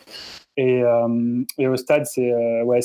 Et, 0.56 0.82
au 0.84 1.76
stade, 1.76 2.06
c'est 2.06 2.32
ouais, 2.64 2.80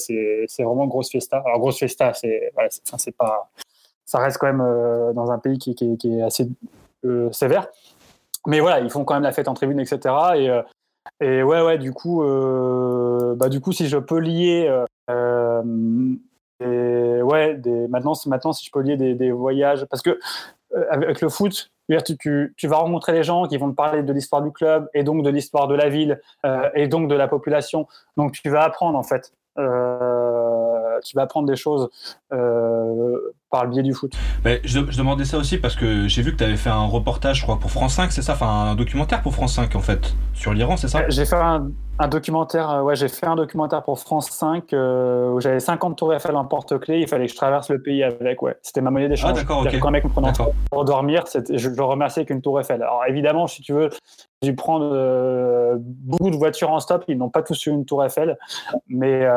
vraiment 0.60 0.86
grosse 0.86 1.10
fiesta. 1.10 1.41
Alors 1.43 1.57
grosse 1.57 1.79
fiesta, 1.79 2.12
voilà, 2.53 2.69
c'est 2.69 3.17
pas, 3.17 3.50
ça 4.05 4.19
reste 4.19 4.38
quand 4.38 4.53
même 4.53 5.13
dans 5.15 5.31
un 5.31 5.39
pays 5.39 5.57
qui 5.57 5.72
est 5.72 6.22
assez 6.22 6.48
sévère. 7.31 7.69
Mais 8.47 8.59
voilà, 8.59 8.79
ils 8.79 8.89
font 8.89 9.05
quand 9.05 9.13
même 9.13 9.23
la 9.23 9.31
fête 9.31 9.47
en 9.47 9.53
tribune, 9.53 9.79
etc. 9.79 10.15
Et 10.35 10.62
et 11.19 11.43
ouais, 11.43 11.62
ouais, 11.62 11.77
du 11.77 11.93
coup, 11.93 12.23
euh, 12.23 13.35
bah, 13.35 13.50
du 13.50 13.62
coup, 13.62 13.71
si 13.71 13.88
je 13.88 13.97
peux 13.97 14.19
lier, 14.19 14.69
euh, 15.09 16.15
et 16.59 17.21
ouais, 17.21 17.55
des, 17.55 17.88
maintenant, 17.88 18.13
maintenant, 18.25 18.53
si 18.53 18.65
je 18.65 18.71
peux 18.71 18.81
lier 18.81 18.97
des, 18.97 19.15
des 19.15 19.31
voyages, 19.31 19.85
parce 19.85 20.01
que 20.01 20.19
euh, 20.75 20.85
avec 20.89 21.21
le 21.21 21.29
foot, 21.29 21.71
tu, 22.19 22.53
tu, 22.57 22.67
vas 22.67 22.77
rencontrer 22.77 23.12
des 23.12 23.23
gens 23.23 23.45
qui 23.47 23.57
vont 23.57 23.69
te 23.69 23.75
parler 23.75 24.03
de 24.03 24.13
l'histoire 24.13 24.41
du 24.41 24.51
club 24.51 24.89
et 24.93 25.03
donc 25.03 25.23
de 25.23 25.29
l'histoire 25.29 25.67
de 25.67 25.75
la 25.75 25.89
ville 25.89 26.21
euh, 26.45 26.69
et 26.75 26.88
donc 26.88 27.09
de 27.09 27.15
la 27.15 27.27
population. 27.27 27.88
Donc 28.17 28.31
tu 28.31 28.50
vas 28.50 28.63
apprendre 28.63 28.97
en 28.97 29.03
fait. 29.03 29.33
Euh, 29.59 31.00
tu 31.03 31.15
vas 31.15 31.23
apprendre 31.23 31.47
des 31.47 31.55
choses 31.55 31.89
euh, 32.31 33.19
par 33.53 33.65
le 33.65 33.69
biais 33.69 33.83
du 33.83 33.93
foot. 33.93 34.12
Mais 34.43 34.62
je, 34.63 34.79
demandais 34.79 35.25
ça 35.25 35.38
aussi 35.38 35.60
parce 35.60 35.75
que 35.75 36.07
j'ai 36.07 36.24
vu 36.24 36.31
que 36.31 36.38
tu 36.38 36.43
avais 36.43 36.57
fait 36.57 36.72
un 36.72 36.86
reportage, 36.86 37.38
je 37.38 37.43
crois, 37.43 37.60
pour 37.60 37.69
France 37.69 37.93
5, 37.93 38.12
c'est 38.12 38.24
ça? 38.24 38.33
Enfin, 38.33 38.72
un 38.72 38.75
documentaire 38.75 39.22
pour 39.22 39.36
France 39.36 39.53
5 39.53 39.75
en 39.75 39.79
fait, 39.79 40.15
sur 40.33 40.53
l'Iran, 40.53 40.75
c'est 40.75 40.88
ça? 40.88 41.07
J'ai 41.07 41.25
fait 41.25 41.36
un, 41.36 41.69
documentaire, 42.07 42.72
euh, 42.72 42.81
ouais, 42.81 42.95
j'ai 42.95 43.10
fait 43.10 43.27
un 43.27 43.36
documentaire 43.36 43.83
pour 43.83 44.00
France 44.00 44.31
5 44.31 44.74
euh, 44.74 45.29
où 45.29 45.39
j'avais 45.39 45.60
50 45.60 45.95
tours 45.95 46.15
Eiffel 46.15 46.36
en 46.36 46.45
porte-clés, 46.45 47.01
il 47.01 47.07
fallait 47.07 47.27
que 47.27 47.31
je 47.31 47.38
traverse 47.38 47.69
le 47.69 47.79
pays 47.79 48.01
avec, 48.01 48.41
ouais. 48.41 48.57
C'était 48.63 48.81
ma 48.81 48.89
monnaie 48.89 49.07
d'échange. 49.07 49.33
Ah, 49.36 49.39
d'accord. 49.39 49.67
Quand 49.79 49.88
un 49.88 49.91
mec 49.91 50.03
me 50.03 50.10
prenait 50.10 50.31
pour 50.72 50.83
dormir, 50.83 51.25
je 51.31 51.69
le 51.69 51.83
remerciais 51.83 52.22
avec 52.22 52.31
une 52.31 52.41
tour 52.41 52.60
Eiffel. 52.60 52.81
Alors 52.81 53.03
évidemment, 53.07 53.45
si 53.45 53.62
tu 53.62 53.74
veux, 53.74 53.91
j'ai 54.41 54.50
dû 54.50 54.55
prendre 54.55 54.89
euh, 54.91 55.75
beaucoup 55.77 56.31
de 56.31 56.38
voitures 56.38 56.72
en 56.72 56.79
stop, 56.79 57.05
ils 57.07 57.19
n'ont 57.19 57.29
pas 57.29 57.43
tous 57.43 57.67
eu 57.67 57.69
une 57.69 57.86
tour 57.86 58.03
Eiffel, 58.03 58.36
mais 58.89 59.27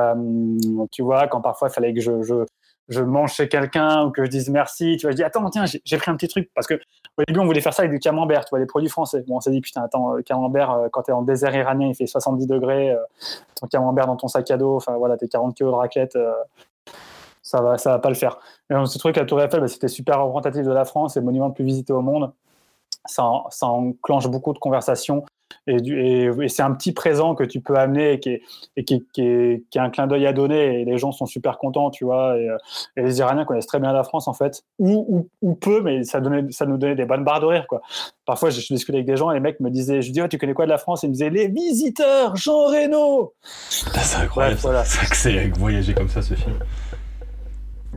tu 0.90 1.02
vois, 1.02 1.26
quand 1.26 1.42
parfois 1.42 1.68
il 1.68 1.74
fallait 1.74 1.92
que 1.92 2.00
je, 2.00 2.22
je 2.22 2.46
je 2.88 3.00
mange 3.00 3.32
chez 3.32 3.48
quelqu'un 3.48 4.04
ou 4.04 4.10
que 4.10 4.24
je 4.24 4.30
dise 4.30 4.48
merci, 4.48 4.96
tu 4.96 5.06
vois, 5.06 5.10
je 5.10 5.16
dis 5.16 5.24
attends, 5.24 5.48
tiens, 5.50 5.64
j'ai 5.66 5.96
pris 5.96 6.10
un 6.10 6.16
petit 6.16 6.28
truc 6.28 6.50
parce 6.54 6.66
que 6.66 6.74
au 7.16 7.24
début 7.26 7.40
on 7.40 7.46
voulait 7.46 7.60
faire 7.60 7.74
ça 7.74 7.82
avec 7.82 7.92
du 7.92 7.98
camembert, 7.98 8.44
tu 8.44 8.50
vois, 8.50 8.60
des 8.60 8.66
produits 8.66 8.88
français. 8.88 9.24
Bon, 9.26 9.36
on 9.36 9.40
s'est 9.40 9.50
dit 9.50 9.60
putain, 9.60 9.82
attends, 9.82 10.16
euh, 10.16 10.22
camembert 10.22 10.70
euh, 10.70 10.88
quand 10.92 11.02
t'es 11.02 11.12
en 11.12 11.22
désert 11.22 11.54
iranien, 11.54 11.88
il 11.88 11.94
fait 11.94 12.06
70 12.06 12.46
degrés, 12.46 12.90
euh, 12.90 12.98
ton 13.60 13.66
camembert 13.66 14.06
dans 14.06 14.16
ton 14.16 14.28
sac 14.28 14.50
à 14.50 14.56
dos, 14.56 14.76
enfin 14.76 14.96
voilà, 14.96 15.16
t'es 15.16 15.28
40 15.28 15.56
kilos 15.56 15.72
de 15.72 15.76
raclette, 15.76 16.18
ça 17.42 17.60
va, 17.60 17.78
ça 17.78 17.90
va 17.90 17.98
pas 17.98 18.08
le 18.08 18.14
faire. 18.14 18.38
Et 18.70 18.74
on 18.74 18.86
s'est 18.86 18.98
trouvé 18.98 19.12
que 19.14 19.20
la 19.20 19.26
Tour 19.26 19.40
Eiffel, 19.40 19.60
bah, 19.60 19.68
c'était 19.68 19.88
super 19.88 20.20
représentatif 20.22 20.64
de 20.64 20.72
la 20.72 20.84
France, 20.84 21.14
c'est 21.14 21.20
le 21.20 21.26
monument 21.26 21.48
le 21.48 21.54
plus 21.54 21.64
visité 21.64 21.92
au 21.92 22.02
monde. 22.02 22.32
Ça, 23.04 23.24
ça 23.50 23.66
enclenche 23.66 24.28
beaucoup 24.28 24.52
de 24.52 24.58
conversations 24.58 25.24
et, 25.66 26.48
c'est 26.48 26.62
un 26.62 26.72
petit 26.72 26.92
présent 26.92 27.34
que 27.34 27.44
tu 27.44 27.60
peux 27.60 27.76
amener 27.76 28.12
et 28.12 28.20
qui 28.20 28.30
est, 28.30 28.42
et 28.76 28.84
qui, 28.84 29.04
est, 29.18 29.76
un 29.76 29.90
clin 29.90 30.06
d'œil 30.06 30.26
à 30.26 30.32
donner 30.32 30.80
et 30.80 30.84
les 30.84 30.98
gens 30.98 31.12
sont 31.12 31.26
super 31.26 31.58
contents, 31.58 31.90
tu 31.90 32.04
vois. 32.04 32.36
Et, 32.38 32.48
les 32.96 33.18
Iraniens 33.18 33.44
connaissent 33.44 33.66
très 33.66 33.80
bien 33.80 33.92
la 33.92 34.04
France 34.04 34.28
en 34.28 34.32
fait, 34.32 34.62
ou, 34.78 35.28
ou, 35.42 35.54
peu, 35.54 35.82
mais 35.82 36.04
ça, 36.04 36.20
donnait, 36.20 36.50
ça 36.50 36.66
nous 36.66 36.76
donnait 36.76 36.94
des 36.94 37.04
bonnes 37.04 37.24
barres 37.24 37.40
de 37.40 37.46
rire 37.46 37.66
quoi. 37.68 37.80
Parfois, 38.24 38.50
je, 38.50 38.60
discutais 38.60 38.98
avec 38.98 39.06
des 39.06 39.16
gens 39.16 39.30
et 39.30 39.34
les 39.34 39.40
mecs 39.40 39.60
me 39.60 39.70
disaient, 39.70 40.02
je 40.02 40.10
dis, 40.10 40.20
tu 40.28 40.38
connais 40.38 40.54
quoi 40.54 40.64
de 40.64 40.70
la 40.70 40.78
France? 40.78 41.02
Ils 41.04 41.08
me 41.08 41.12
disaient, 41.12 41.30
les 41.30 41.48
visiteurs, 41.48 42.34
Jean 42.36 42.66
Reno. 42.66 43.34
C'est 43.40 44.16
incroyable, 44.16 44.58
c'est 44.84 45.14
c'est 45.14 45.48
voyager 45.56 45.94
comme 45.94 46.08
ça 46.08 46.22
ce 46.22 46.34
film 46.34 46.58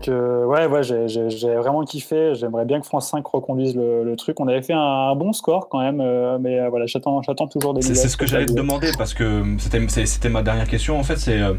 ouais, 0.08 0.68
ouais 0.68 0.84
j'ai 0.84 1.56
vraiment 1.56 1.84
kiffé. 1.84 2.34
J'aimerais 2.36 2.66
bien 2.66 2.80
que 2.80 2.86
France 2.86 3.10
5 3.10 3.26
reconduise 3.26 3.76
le, 3.76 4.16
truc. 4.16 4.40
On 4.40 4.48
avait 4.48 4.62
fait 4.62 4.74
un, 4.74 5.16
bon 5.16 5.34
score 5.34 5.70
quand 5.70 5.80
même, 5.80 6.02
euh, 6.02 6.38
mais 6.40 6.60
euh, 6.60 6.70
voilà, 6.70 6.86
j'attends 6.86 7.22
toujours 7.48 7.74
des. 7.74 7.82
C'est 7.82 7.96
ce 7.96 8.18
que 8.18 8.26
j'allais 8.26 8.46
te 8.46 8.54
demander 8.54 8.92
parce 8.98 9.14
que 9.14 9.44
c'était 9.58 10.30
ma 10.30 10.42
dernière 10.42 10.68
question 10.68 11.00
en 11.00 11.04
fait. 11.04 11.18
C'est 11.18 11.40
euh, 11.40 11.54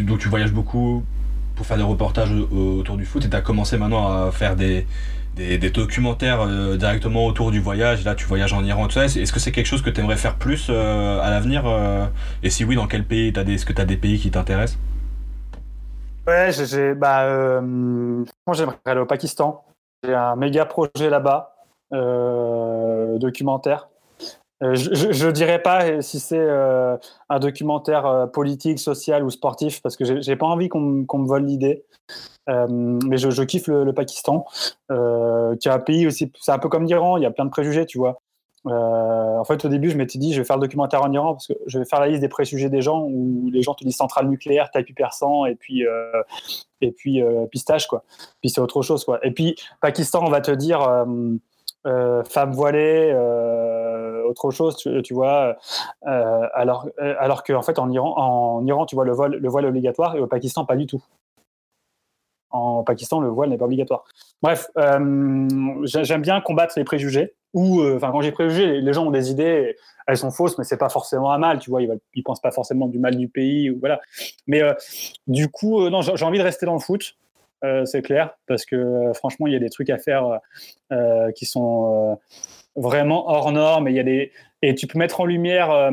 donc 0.00 0.18
tu 0.18 0.28
voyages 0.28 0.52
beaucoup 0.52 1.02
pour 1.54 1.66
faire 1.66 1.76
des 1.76 1.82
reportages 1.82 2.32
autour 2.32 2.96
du 2.96 3.04
foot 3.04 3.24
et 3.24 3.28
tu 3.28 3.36
as 3.36 3.42
commencé 3.42 3.76
maintenant 3.76 4.08
à 4.08 4.30
faire 4.32 4.56
des, 4.56 4.86
des, 5.36 5.58
documentaires 5.70 6.46
directement 6.76 7.26
autour 7.26 7.50
du 7.50 7.60
voyage. 7.60 8.02
Là, 8.04 8.14
tu 8.14 8.26
voyages 8.26 8.52
en 8.52 8.64
Iran, 8.64 8.86
tout 8.86 8.94
ça. 8.94 9.04
Est-ce 9.04 9.32
que 9.32 9.38
c'est 9.38 9.52
quelque 9.52 9.66
chose 9.66 9.82
que 9.82 9.90
tu 9.90 10.00
aimerais 10.00 10.16
faire 10.16 10.36
plus 10.36 10.70
à 10.70 11.30
l'avenir 11.30 11.64
Et 12.42 12.50
si 12.50 12.64
oui, 12.64 12.76
dans 12.76 12.86
quel 12.86 13.04
pays? 13.04 13.28
Est-ce 13.28 13.66
que 13.66 13.74
tu 13.74 13.80
as 13.80 13.84
des 13.84 13.96
pays 13.96 14.18
qui 14.18 14.30
t'intéressent? 14.30 14.78
Ouais, 16.30 16.52
j'ai, 16.52 16.94
bah, 16.94 17.24
euh, 17.24 18.24
j'aimerais 18.52 18.78
aller 18.84 19.00
au 19.00 19.06
Pakistan. 19.06 19.64
J'ai 20.04 20.14
un 20.14 20.36
méga 20.36 20.64
projet 20.64 21.10
là-bas, 21.10 21.56
euh, 21.92 23.18
documentaire. 23.18 23.88
Euh, 24.62 24.76
je 24.76 25.26
ne 25.26 25.32
dirais 25.32 25.60
pas 25.60 26.00
si 26.02 26.20
c'est 26.20 26.48
un 26.48 27.38
documentaire 27.40 28.28
politique, 28.32 28.78
social 28.78 29.24
ou 29.24 29.30
sportif, 29.30 29.82
parce 29.82 29.96
que 29.96 30.20
j'ai 30.20 30.36
pas 30.36 30.46
envie 30.46 30.68
qu'on 30.68 30.78
me 30.78 31.26
vole 31.26 31.46
l'idée. 31.46 31.84
mais 32.46 33.16
je, 33.16 33.42
kiffe 33.42 33.66
le, 33.66 33.82
le 33.82 33.92
Pakistan, 33.92 34.46
qui 34.88 35.68
est 35.68 35.72
un 35.72 35.80
pays 35.80 36.06
aussi, 36.06 36.30
c'est 36.40 36.52
un 36.52 36.60
peu 36.60 36.68
comme 36.68 36.84
l'Iran, 36.84 37.16
il 37.16 37.24
y 37.24 37.26
a 37.26 37.32
plein 37.32 37.44
de 37.44 37.50
préjugés, 37.50 37.86
tu 37.86 37.98
vois. 37.98 38.20
Euh, 38.66 39.38
en 39.38 39.44
fait, 39.44 39.64
au 39.64 39.68
début, 39.68 39.90
je 39.90 39.96
m'étais 39.96 40.18
dit, 40.18 40.34
je 40.34 40.40
vais 40.40 40.44
faire 40.44 40.56
le 40.56 40.62
documentaire 40.62 41.02
en 41.02 41.12
Iran 41.12 41.32
parce 41.32 41.46
que 41.46 41.54
je 41.66 41.78
vais 41.78 41.84
faire 41.86 42.00
la 42.00 42.08
liste 42.08 42.20
des 42.20 42.28
préjugés 42.28 42.68
des 42.68 42.82
gens 42.82 43.04
où 43.04 43.48
les 43.50 43.62
gens 43.62 43.74
te 43.74 43.84
disent 43.84 43.96
centrale 43.96 44.28
nucléaire, 44.28 44.70
tapis 44.70 44.92
persan 44.92 45.46
et 45.46 45.54
puis 45.54 45.86
euh, 45.86 46.22
et 46.82 46.92
puis 46.92 47.22
euh, 47.22 47.46
pistage 47.46 47.86
quoi. 47.86 48.04
Puis 48.40 48.50
c'est 48.50 48.60
autre 48.60 48.82
chose 48.82 49.04
quoi. 49.04 49.18
Et 49.24 49.30
puis 49.30 49.56
Pakistan, 49.80 50.22
on 50.24 50.30
va 50.30 50.40
te 50.42 50.50
dire 50.50 50.80
femme 51.84 52.52
voilée, 52.52 53.14
autre 54.28 54.50
chose, 54.50 54.76
tu, 54.76 55.14
vois. 55.14 55.56
alors 56.02 56.86
alors 56.98 57.42
qu'en 57.42 57.62
fait 57.62 57.78
en 57.78 57.90
Iran, 57.90 58.14
en 58.18 58.66
Iran, 58.66 58.84
tu 58.84 58.94
vois 58.94 59.06
le 59.06 59.12
voile 59.12 59.36
le 59.36 59.48
voile 59.48 59.64
obligatoire 59.64 60.16
et 60.16 60.20
au 60.20 60.26
Pakistan 60.26 60.66
pas 60.66 60.76
du 60.76 60.86
tout. 60.86 61.02
En 62.52 62.82
Pakistan, 62.82 63.20
le 63.20 63.28
voile 63.28 63.48
n'est 63.48 63.56
pas 63.56 63.64
obligatoire. 63.64 64.04
Bref, 64.42 64.70
j'aime 64.74 66.20
bien 66.20 66.40
combattre 66.40 66.74
les 66.76 66.84
préjugés 66.84 67.34
ou 67.52 67.80
euh, 67.80 67.96
enfin 67.96 68.10
quand 68.12 68.20
j'ai 68.20 68.32
préjugé, 68.32 68.80
les 68.80 68.92
gens 68.92 69.06
ont 69.06 69.10
des 69.10 69.30
idées, 69.30 69.76
elles 70.06 70.16
sont 70.16 70.30
fausses, 70.30 70.56
mais 70.58 70.64
c'est 70.64 70.76
pas 70.76 70.88
forcément 70.88 71.32
un 71.32 71.38
mal, 71.38 71.58
tu 71.58 71.70
vois, 71.70 71.82
ils, 71.82 71.90
ils 72.14 72.22
pensent 72.22 72.40
pas 72.40 72.52
forcément 72.52 72.86
du 72.86 72.98
mal 72.98 73.16
du 73.16 73.28
pays 73.28 73.70
ou 73.70 73.78
voilà. 73.80 74.00
Mais 74.46 74.62
euh, 74.62 74.72
du 75.26 75.48
coup, 75.48 75.82
euh, 75.82 75.90
non, 75.90 76.02
j'ai 76.02 76.24
envie 76.24 76.38
de 76.38 76.44
rester 76.44 76.66
dans 76.66 76.74
le 76.74 76.80
foot, 76.80 77.16
c'est 77.84 78.00
clair, 78.00 78.38
parce 78.46 78.64
que 78.64 79.12
franchement, 79.12 79.46
il 79.46 79.52
y 79.52 79.56
a 79.56 79.58
des 79.58 79.68
trucs 79.68 79.90
à 79.90 79.98
faire 79.98 80.40
qui 81.34 81.44
sont 81.44 82.18
vraiment 82.74 83.28
hors 83.28 83.52
normes, 83.52 83.86
et 83.88 83.92
y 83.92 84.00
a 84.00 84.02
des 84.02 84.32
et 84.62 84.74
tu 84.74 84.86
peux 84.86 84.98
mettre 84.98 85.20
en 85.20 85.26
lumière 85.26 85.90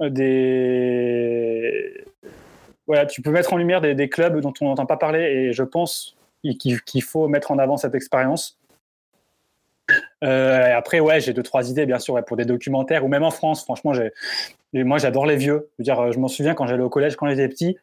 des 0.00 2.04
voilà, 2.86 3.06
tu 3.06 3.20
peux 3.20 3.30
mettre 3.30 3.52
en 3.52 3.56
lumière 3.56 3.80
des 3.80 4.08
clubs 4.08 4.40
dont 4.40 4.52
on 4.60 4.66
n'entend 4.66 4.86
pas 4.86 4.96
parler, 4.96 5.22
et 5.22 5.52
je 5.52 5.64
pense 5.64 6.16
qu'il 6.42 7.02
faut 7.02 7.28
mettre 7.28 7.50
en 7.50 7.58
avant 7.58 7.76
cette 7.76 7.94
expérience 7.94 8.58
euh, 10.22 10.76
après, 10.76 11.00
ouais, 11.00 11.20
j'ai 11.20 11.32
deux, 11.32 11.42
trois 11.42 11.70
idées, 11.70 11.86
bien 11.86 11.98
sûr, 11.98 12.22
pour 12.24 12.36
des 12.36 12.44
documentaires, 12.44 13.04
ou 13.04 13.08
même 13.08 13.22
en 13.22 13.30
France, 13.30 13.64
franchement, 13.64 13.92
j'ai, 13.92 14.12
moi, 14.72 14.98
j'adore 14.98 15.26
les 15.26 15.36
vieux. 15.36 15.70
Je, 15.72 15.82
veux 15.82 15.84
dire, 15.84 16.12
je 16.12 16.18
m'en 16.18 16.28
souviens 16.28 16.54
quand 16.54 16.66
j'allais 16.66 16.82
au 16.82 16.90
collège, 16.90 17.16
quand 17.16 17.28
j'étais 17.28 17.48
petit, 17.48 17.76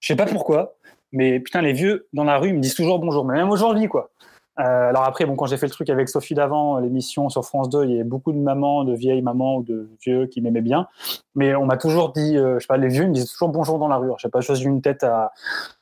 je 0.00 0.08
sais 0.08 0.16
pas 0.16 0.26
pourquoi, 0.26 0.76
mais 1.12 1.40
putain, 1.40 1.62
les 1.62 1.72
vieux 1.72 2.06
dans 2.12 2.24
la 2.24 2.38
rue, 2.38 2.48
ils 2.48 2.54
me 2.54 2.60
disent 2.60 2.74
toujours 2.74 2.98
bonjour, 2.98 3.24
mais 3.24 3.34
même 3.34 3.50
aujourd'hui, 3.50 3.88
quoi. 3.88 4.10
Euh, 4.58 4.88
alors 4.88 5.04
après, 5.04 5.26
bon, 5.26 5.36
quand 5.36 5.46
j'ai 5.46 5.58
fait 5.58 5.66
le 5.66 5.72
truc 5.72 5.90
avec 5.90 6.08
Sophie 6.08 6.34
d'avant, 6.34 6.78
l'émission 6.78 7.28
sur 7.28 7.44
France 7.44 7.68
2, 7.68 7.84
il 7.84 7.90
y 7.90 7.94
avait 7.94 8.04
beaucoup 8.04 8.32
de 8.32 8.38
mamans, 8.38 8.84
de 8.84 8.94
vieilles 8.94 9.20
mamans 9.20 9.58
ou 9.58 9.62
de 9.62 9.88
vieux 10.02 10.26
qui 10.26 10.40
m'aimaient 10.40 10.62
bien. 10.62 10.88
Mais 11.34 11.54
on 11.54 11.66
m'a 11.66 11.76
toujours 11.76 12.12
dit, 12.12 12.38
euh, 12.38 12.54
je 12.54 12.60
sais 12.60 12.66
pas, 12.66 12.78
les 12.78 12.88
vieux 12.88 13.04
ils 13.04 13.08
me 13.08 13.14
disaient 13.14 13.26
toujours 13.26 13.50
bonjour 13.50 13.78
dans 13.78 13.88
la 13.88 13.96
rue. 13.96 14.10
Je 14.16 14.22
sais 14.22 14.30
pas 14.30 14.40
choisi 14.40 14.64
une 14.64 14.80
tête 14.80 15.04
à, 15.04 15.32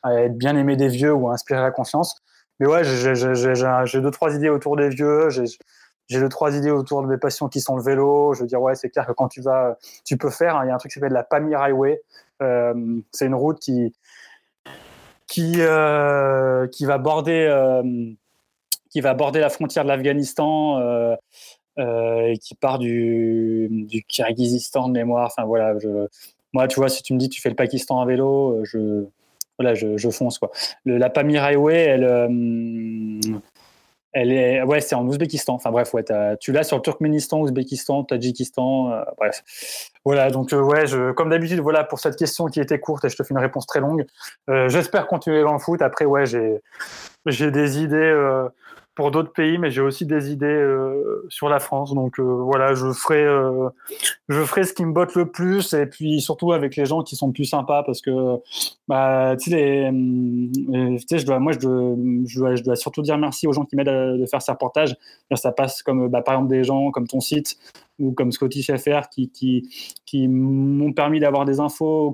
être 0.04 0.36
bien 0.36 0.56
aimé 0.56 0.76
des 0.76 0.88
vieux 0.88 1.12
ou 1.12 1.28
à 1.28 1.34
inspirer 1.34 1.60
la 1.60 1.70
confiance. 1.70 2.20
Mais 2.58 2.66
ouais, 2.66 2.82
j'ai 2.84 4.00
deux, 4.00 4.10
trois 4.10 4.34
idées 4.34 4.48
autour 4.48 4.76
des 4.76 4.88
vieux. 4.88 5.28
J'ai 6.08 6.20
deux, 6.20 6.28
trois 6.28 6.54
idées 6.54 6.70
autour 6.70 7.02
de 7.02 7.06
mes 7.06 7.18
passions 7.18 7.48
qui 7.48 7.60
sont 7.60 7.76
le 7.76 7.82
vélo. 7.82 8.34
Je 8.34 8.42
veux 8.42 8.46
dire, 8.46 8.60
ouais, 8.60 8.74
c'est 8.74 8.90
clair 8.90 9.06
que 9.06 9.12
quand 9.12 9.28
tu 9.28 9.40
vas, 9.40 9.76
tu 10.04 10.16
peux 10.16 10.30
faire. 10.30 10.56
Hein, 10.56 10.64
il 10.64 10.68
y 10.68 10.70
a 10.70 10.74
un 10.74 10.78
truc 10.78 10.92
qui 10.92 10.98
s'appelle 10.98 11.12
la 11.12 11.24
Pamir 11.24 11.60
Highway. 11.60 12.02
Euh, 12.42 13.00
c'est 13.12 13.26
une 13.26 13.34
route 13.34 13.58
qui, 13.58 13.94
qui, 15.26 15.52
qui 15.52 16.84
va 16.86 16.98
border 16.98 17.82
qui 18.94 19.00
va 19.00 19.12
border 19.12 19.40
la 19.40 19.50
frontière 19.50 19.82
de 19.82 19.88
l'Afghanistan 19.88 20.78
euh, 20.78 21.16
euh, 21.80 22.28
et 22.28 22.38
qui 22.38 22.54
part 22.54 22.78
du, 22.78 23.66
du 23.70 24.04
Kyrgyzstan 24.04 24.88
de 24.88 24.92
mémoire. 24.92 25.26
Enfin 25.26 25.44
voilà, 25.44 25.76
je, 25.80 26.06
moi 26.52 26.68
tu 26.68 26.76
vois, 26.76 26.88
si 26.88 27.02
tu 27.02 27.12
me 27.12 27.18
dis 27.18 27.28
tu 27.28 27.40
fais 27.40 27.48
le 27.48 27.56
Pakistan 27.56 28.00
à 28.00 28.06
vélo, 28.06 28.52
euh, 28.52 28.64
je 28.64 29.04
voilà, 29.58 29.74
je, 29.74 29.96
je 29.96 30.10
fonce 30.10 30.38
quoi. 30.38 30.52
La 30.84 31.10
Pamir 31.10 31.42
Highway, 31.42 31.76
elle, 31.76 32.04
elle 34.14 34.32
est, 34.32 34.62
ouais, 34.62 34.80
c'est 34.80 34.94
en 34.94 35.06
Ouzbékistan. 35.06 35.54
Enfin 35.54 35.70
bref, 35.70 35.92
ouais, 35.92 36.04
tu 36.40 36.52
l'as 36.52 36.62
sur 36.62 36.80
Turkménistan, 36.80 37.40
Ouzbékistan, 37.40 38.04
Tadjikistan, 38.04 38.92
euh, 38.92 39.02
bref. 39.18 39.42
Voilà, 40.04 40.30
donc 40.30 40.52
euh, 40.52 40.62
ouais, 40.62 40.86
je, 40.86 41.12
comme 41.12 41.30
d'habitude, 41.30 41.60
voilà 41.60 41.82
pour 41.82 41.98
cette 41.98 42.16
question 42.16 42.46
qui 42.46 42.60
était 42.60 42.78
courte 42.78 43.04
et 43.04 43.08
je 43.08 43.16
te 43.16 43.22
fais 43.22 43.34
une 43.34 43.40
réponse 43.40 43.66
très 43.66 43.80
longue. 43.80 44.06
Euh, 44.48 44.68
j'espère 44.68 45.06
continuer 45.08 45.42
dans 45.42 45.52
le 45.52 45.58
foot. 45.58 45.82
Après, 45.82 46.04
ouais, 46.04 46.26
j'ai, 46.26 46.62
j'ai 47.26 47.50
des 47.50 47.82
idées 47.82 48.46
pour 48.94 49.10
d'autres 49.10 49.32
pays, 49.32 49.58
mais 49.58 49.70
j'ai 49.70 49.80
aussi 49.80 50.06
des 50.06 50.30
idées 50.30 50.46
euh, 50.46 51.26
sur 51.28 51.48
la 51.48 51.58
France. 51.58 51.94
Donc 51.94 52.18
euh, 52.18 52.22
voilà, 52.22 52.74
je 52.74 52.92
ferai, 52.92 53.24
euh, 53.24 53.68
je 54.28 54.40
ferai 54.44 54.62
ce 54.64 54.72
qui 54.72 54.84
me 54.84 54.92
botte 54.92 55.14
le 55.16 55.30
plus, 55.30 55.72
et 55.72 55.86
puis 55.86 56.20
surtout 56.20 56.52
avec 56.52 56.76
les 56.76 56.86
gens 56.86 57.02
qui 57.02 57.16
sont 57.16 57.32
plus 57.32 57.44
sympas, 57.44 57.82
parce 57.82 58.00
que 58.00 58.36
bah, 58.86 59.36
tu 59.36 59.50
sais, 59.50 59.90
je 59.90 61.26
dois, 61.26 61.40
moi, 61.40 61.52
je 61.52 61.58
dois, 61.58 61.96
je 62.26 62.38
dois, 62.38 62.54
je 62.54 62.62
dois 62.62 62.76
surtout 62.76 63.02
dire 63.02 63.18
merci 63.18 63.46
aux 63.46 63.52
gens 63.52 63.64
qui 63.64 63.74
m'aident 63.74 63.88
à, 63.88 64.26
faire 64.26 64.42
ces 64.42 64.52
reportages. 64.52 64.96
Ça 65.34 65.50
passe 65.50 65.82
comme, 65.82 66.08
bah, 66.08 66.22
par 66.22 66.34
exemple, 66.34 66.50
des 66.50 66.62
gens 66.62 66.90
comme 66.92 67.08
ton 67.08 67.20
site 67.20 67.56
ou 67.98 68.12
comme 68.12 68.32
Scottish 68.32 68.70
FR 68.70 69.08
qui, 69.10 69.30
qui, 69.30 69.68
qui 70.04 70.28
m'ont 70.28 70.92
permis 70.92 71.20
d'avoir 71.20 71.44
des 71.44 71.60
infos 71.60 72.08
ou 72.08 72.12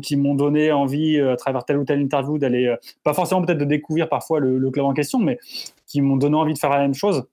qui, 0.00 0.16
m'ont 0.16 0.34
donné 0.34 0.72
envie, 0.72 1.20
à 1.20 1.36
travers 1.36 1.64
telle 1.64 1.78
ou 1.78 1.84
telle 1.84 2.00
interview, 2.00 2.38
d'aller, 2.38 2.74
pas 3.04 3.14
forcément 3.14 3.42
peut-être 3.42 3.58
de 3.58 3.64
découvrir 3.64 4.08
parfois 4.08 4.40
le, 4.40 4.58
le 4.58 4.70
club 4.70 4.86
en 4.86 4.94
question, 4.94 5.18
mais 5.18 5.38
qui 5.86 6.00
m'ont 6.00 6.16
donné 6.16 6.36
envie 6.36 6.54
de 6.54 6.58
faire 6.58 6.70
la 6.70 6.80
même 6.80 6.94
chose. 6.94 7.24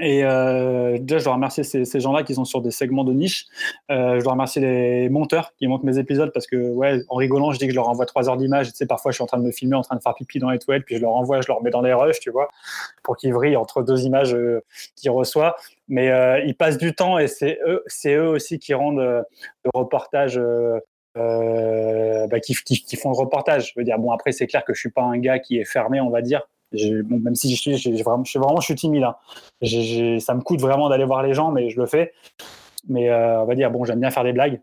Et 0.00 0.24
euh, 0.24 0.96
déjà, 0.98 1.18
je 1.18 1.24
dois 1.24 1.34
remercier 1.34 1.64
ces, 1.64 2.00
gens-là 2.00 2.22
qui 2.22 2.34
sont 2.34 2.46
sur 2.46 2.62
des 2.62 2.70
segments 2.70 3.04
de 3.04 3.12
niche. 3.12 3.44
Euh, 3.90 4.18
je 4.18 4.24
dois 4.24 4.32
remercier 4.32 4.62
les 4.62 5.10
monteurs 5.10 5.52
qui 5.58 5.66
montent 5.66 5.82
mes 5.82 5.98
épisodes 5.98 6.32
parce 6.32 6.46
que, 6.46 6.56
ouais, 6.56 7.02
en 7.08 7.16
rigolant, 7.16 7.52
je 7.52 7.58
dis 7.58 7.66
que 7.66 7.72
je 7.72 7.76
leur 7.76 7.88
envoie 7.88 8.06
trois 8.06 8.28
heures 8.30 8.38
d'image. 8.38 8.70
Tu 8.70 8.76
sais, 8.76 8.86
parfois, 8.86 9.10
je 9.10 9.16
suis 9.16 9.22
en 9.22 9.26
train 9.26 9.38
de 9.38 9.44
me 9.44 9.50
filmer, 9.50 9.76
en 9.76 9.82
train 9.82 9.96
de 9.96 10.02
faire 10.02 10.14
pipi 10.14 10.38
dans 10.38 10.48
les 10.48 10.58
toilettes, 10.58 10.84
puis 10.86 10.96
je 10.96 11.02
leur 11.02 11.12
envoie, 11.12 11.42
je 11.42 11.48
leur 11.48 11.62
mets 11.62 11.70
dans 11.70 11.82
les 11.82 11.92
rushs, 11.92 12.20
tu 12.20 12.30
vois, 12.30 12.48
pour 13.02 13.16
qu'ils 13.16 13.34
vrillent 13.34 13.56
entre 13.56 13.82
deux 13.82 14.04
images 14.04 14.34
euh, 14.34 14.62
qu'ils 14.96 15.10
reçoivent. 15.10 15.54
Mais 15.88 16.10
ils 16.46 16.54
passent 16.56 16.78
du 16.78 16.94
temps 16.94 17.18
et 17.18 17.26
c'est 17.26 17.58
eux, 17.66 18.28
aussi 18.28 18.58
qui 18.58 18.72
rendent 18.72 19.00
le 19.00 19.24
reportage. 19.74 20.40
Bah, 21.14 22.40
qui, 22.40 22.54
qui, 22.54 22.82
qui, 22.82 22.96
font 22.96 23.10
le 23.10 23.18
reportage. 23.18 23.68
Je 23.68 23.72
veux 23.76 23.84
dire, 23.84 23.98
bon, 23.98 24.10
après, 24.10 24.32
c'est 24.32 24.46
clair 24.46 24.64
que 24.64 24.72
je 24.72 24.80
suis 24.80 24.90
pas 24.90 25.02
un 25.02 25.18
gars 25.18 25.38
qui 25.38 25.58
est 25.58 25.66
fermé, 25.66 26.00
on 26.00 26.08
va 26.08 26.22
dire 26.22 26.48
même 26.72 27.34
si 27.34 27.54
je 27.54 27.60
suis, 27.60 28.02
vraiment, 28.02 28.24
je 28.24 28.38
vraiment, 28.38 28.60
suis 28.60 28.74
timide. 28.74 29.04
Hein. 29.04 29.16
ça 29.62 30.34
me 30.34 30.40
coûte 30.40 30.60
vraiment 30.60 30.88
d'aller 30.88 31.04
voir 31.04 31.22
les 31.22 31.34
gens, 31.34 31.50
mais 31.50 31.70
je 31.70 31.80
le 31.80 31.86
fais. 31.86 32.12
Mais 32.88 33.10
euh, 33.10 33.42
on 33.42 33.44
va 33.44 33.54
dire, 33.54 33.70
bon, 33.70 33.84
j'aime 33.84 34.00
bien 34.00 34.10
faire 34.10 34.24
des 34.24 34.32
blagues. 34.32 34.60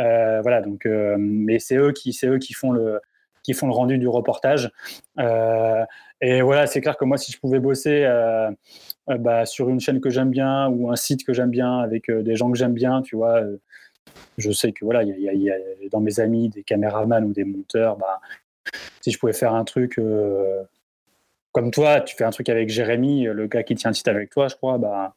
Euh, 0.00 0.40
voilà, 0.42 0.60
donc, 0.60 0.86
euh, 0.86 1.16
mais 1.18 1.58
c'est 1.58 1.76
eux 1.76 1.92
qui, 1.92 2.12
c'est 2.12 2.26
eux 2.26 2.38
qui 2.38 2.52
font 2.52 2.72
le, 2.72 3.00
qui 3.42 3.52
font 3.52 3.66
le 3.66 3.72
rendu 3.72 3.98
du 3.98 4.08
reportage. 4.08 4.70
et 5.18 6.42
voilà, 6.42 6.66
c'est 6.66 6.80
clair 6.80 6.96
que 6.96 7.04
moi, 7.04 7.16
si 7.16 7.32
je 7.32 7.38
pouvais 7.38 7.60
bosser 7.60 8.06
bah, 9.06 9.46
sur 9.46 9.68
une 9.68 9.80
chaîne 9.80 10.00
que 10.00 10.10
j'aime 10.10 10.30
bien 10.30 10.68
ou 10.68 10.90
un 10.90 10.96
site 10.96 11.24
que 11.24 11.32
j'aime 11.32 11.50
bien 11.50 11.78
avec 11.78 12.10
des 12.10 12.36
gens 12.36 12.50
que 12.50 12.58
j'aime 12.58 12.74
bien, 12.74 13.02
tu 13.02 13.16
vois, 13.16 13.40
je 14.36 14.50
sais 14.50 14.72
que 14.72 14.84
voilà, 14.84 15.02
il 15.04 15.16
y, 15.18 15.44
y, 15.44 15.50
a 15.50 15.56
dans 15.90 16.00
mes 16.00 16.20
amis 16.20 16.48
des 16.48 16.62
caméramans 16.62 17.24
ou 17.24 17.32
des 17.32 17.44
monteurs, 17.44 17.96
bah, 17.96 18.20
si 19.00 19.10
je 19.10 19.18
pouvais 19.18 19.32
faire 19.32 19.54
un 19.54 19.64
truc 19.64 19.98
comme 21.52 21.70
toi, 21.70 22.00
tu 22.00 22.16
fais 22.16 22.24
un 22.24 22.30
truc 22.30 22.48
avec 22.48 22.68
Jérémy, 22.68 23.24
le 23.24 23.46
gars 23.46 23.62
qui 23.62 23.74
tient 23.74 23.90
un 23.90 23.94
site 23.94 24.08
avec 24.08 24.30
toi, 24.30 24.48
je 24.48 24.56
crois, 24.56 24.78
bah, 24.78 25.14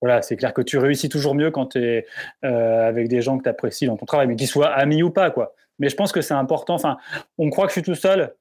voilà, 0.00 0.22
c'est 0.22 0.36
clair 0.36 0.52
que 0.52 0.62
tu 0.62 0.78
réussis 0.78 1.08
toujours 1.08 1.34
mieux 1.34 1.50
quand 1.50 1.66
tu 1.66 1.82
es 1.82 2.06
euh, 2.44 2.88
avec 2.88 3.08
des 3.08 3.22
gens 3.22 3.38
que 3.38 3.44
tu 3.44 3.48
apprécies 3.48 3.86
dans 3.86 3.96
ton 3.96 4.06
travail, 4.06 4.26
mais 4.26 4.36
qu'ils 4.36 4.48
soient 4.48 4.72
amis 4.72 5.02
ou 5.02 5.10
pas, 5.10 5.30
quoi. 5.30 5.54
Mais 5.78 5.88
je 5.88 5.96
pense 5.96 6.12
que 6.12 6.20
c'est 6.20 6.34
important. 6.34 6.74
Enfin, 6.74 6.96
on 7.38 7.50
croit 7.50 7.64
que 7.66 7.70
je 7.70 7.80
suis 7.80 7.82
tout 7.82 7.94
seul, 7.94 8.34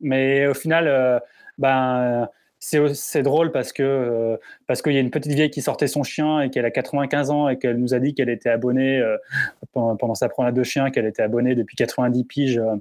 mais 0.00 0.46
au 0.46 0.54
final, 0.54 0.88
euh, 0.88 1.18
ben, 1.58 2.28
c'est 2.62 3.22
drôle 3.22 3.52
parce 3.52 3.72
que 3.72 3.82
euh, 3.82 4.36
parce 4.66 4.82
qu'il 4.82 4.92
y 4.92 4.98
a 4.98 5.00
une 5.00 5.10
petite 5.10 5.32
vieille 5.32 5.50
qui 5.50 5.62
sortait 5.62 5.86
son 5.86 6.02
chien 6.02 6.42
et 6.42 6.50
qu'elle 6.50 6.66
a 6.66 6.70
95 6.70 7.30
ans 7.30 7.48
et 7.48 7.58
qu'elle 7.58 7.78
nous 7.78 7.94
a 7.94 7.98
dit 7.98 8.12
qu'elle 8.12 8.28
était 8.28 8.50
abonnée 8.50 8.98
euh, 8.98 9.16
pendant, 9.72 10.14
sa 10.14 10.28
promenade 10.28 10.54
de 10.54 10.62
chien 10.62 10.90
qu'elle 10.90 11.06
était 11.06 11.22
abonnée 11.22 11.54
depuis 11.54 11.74
90 11.74 12.24
piges 12.24 12.58
euh, 12.60 12.76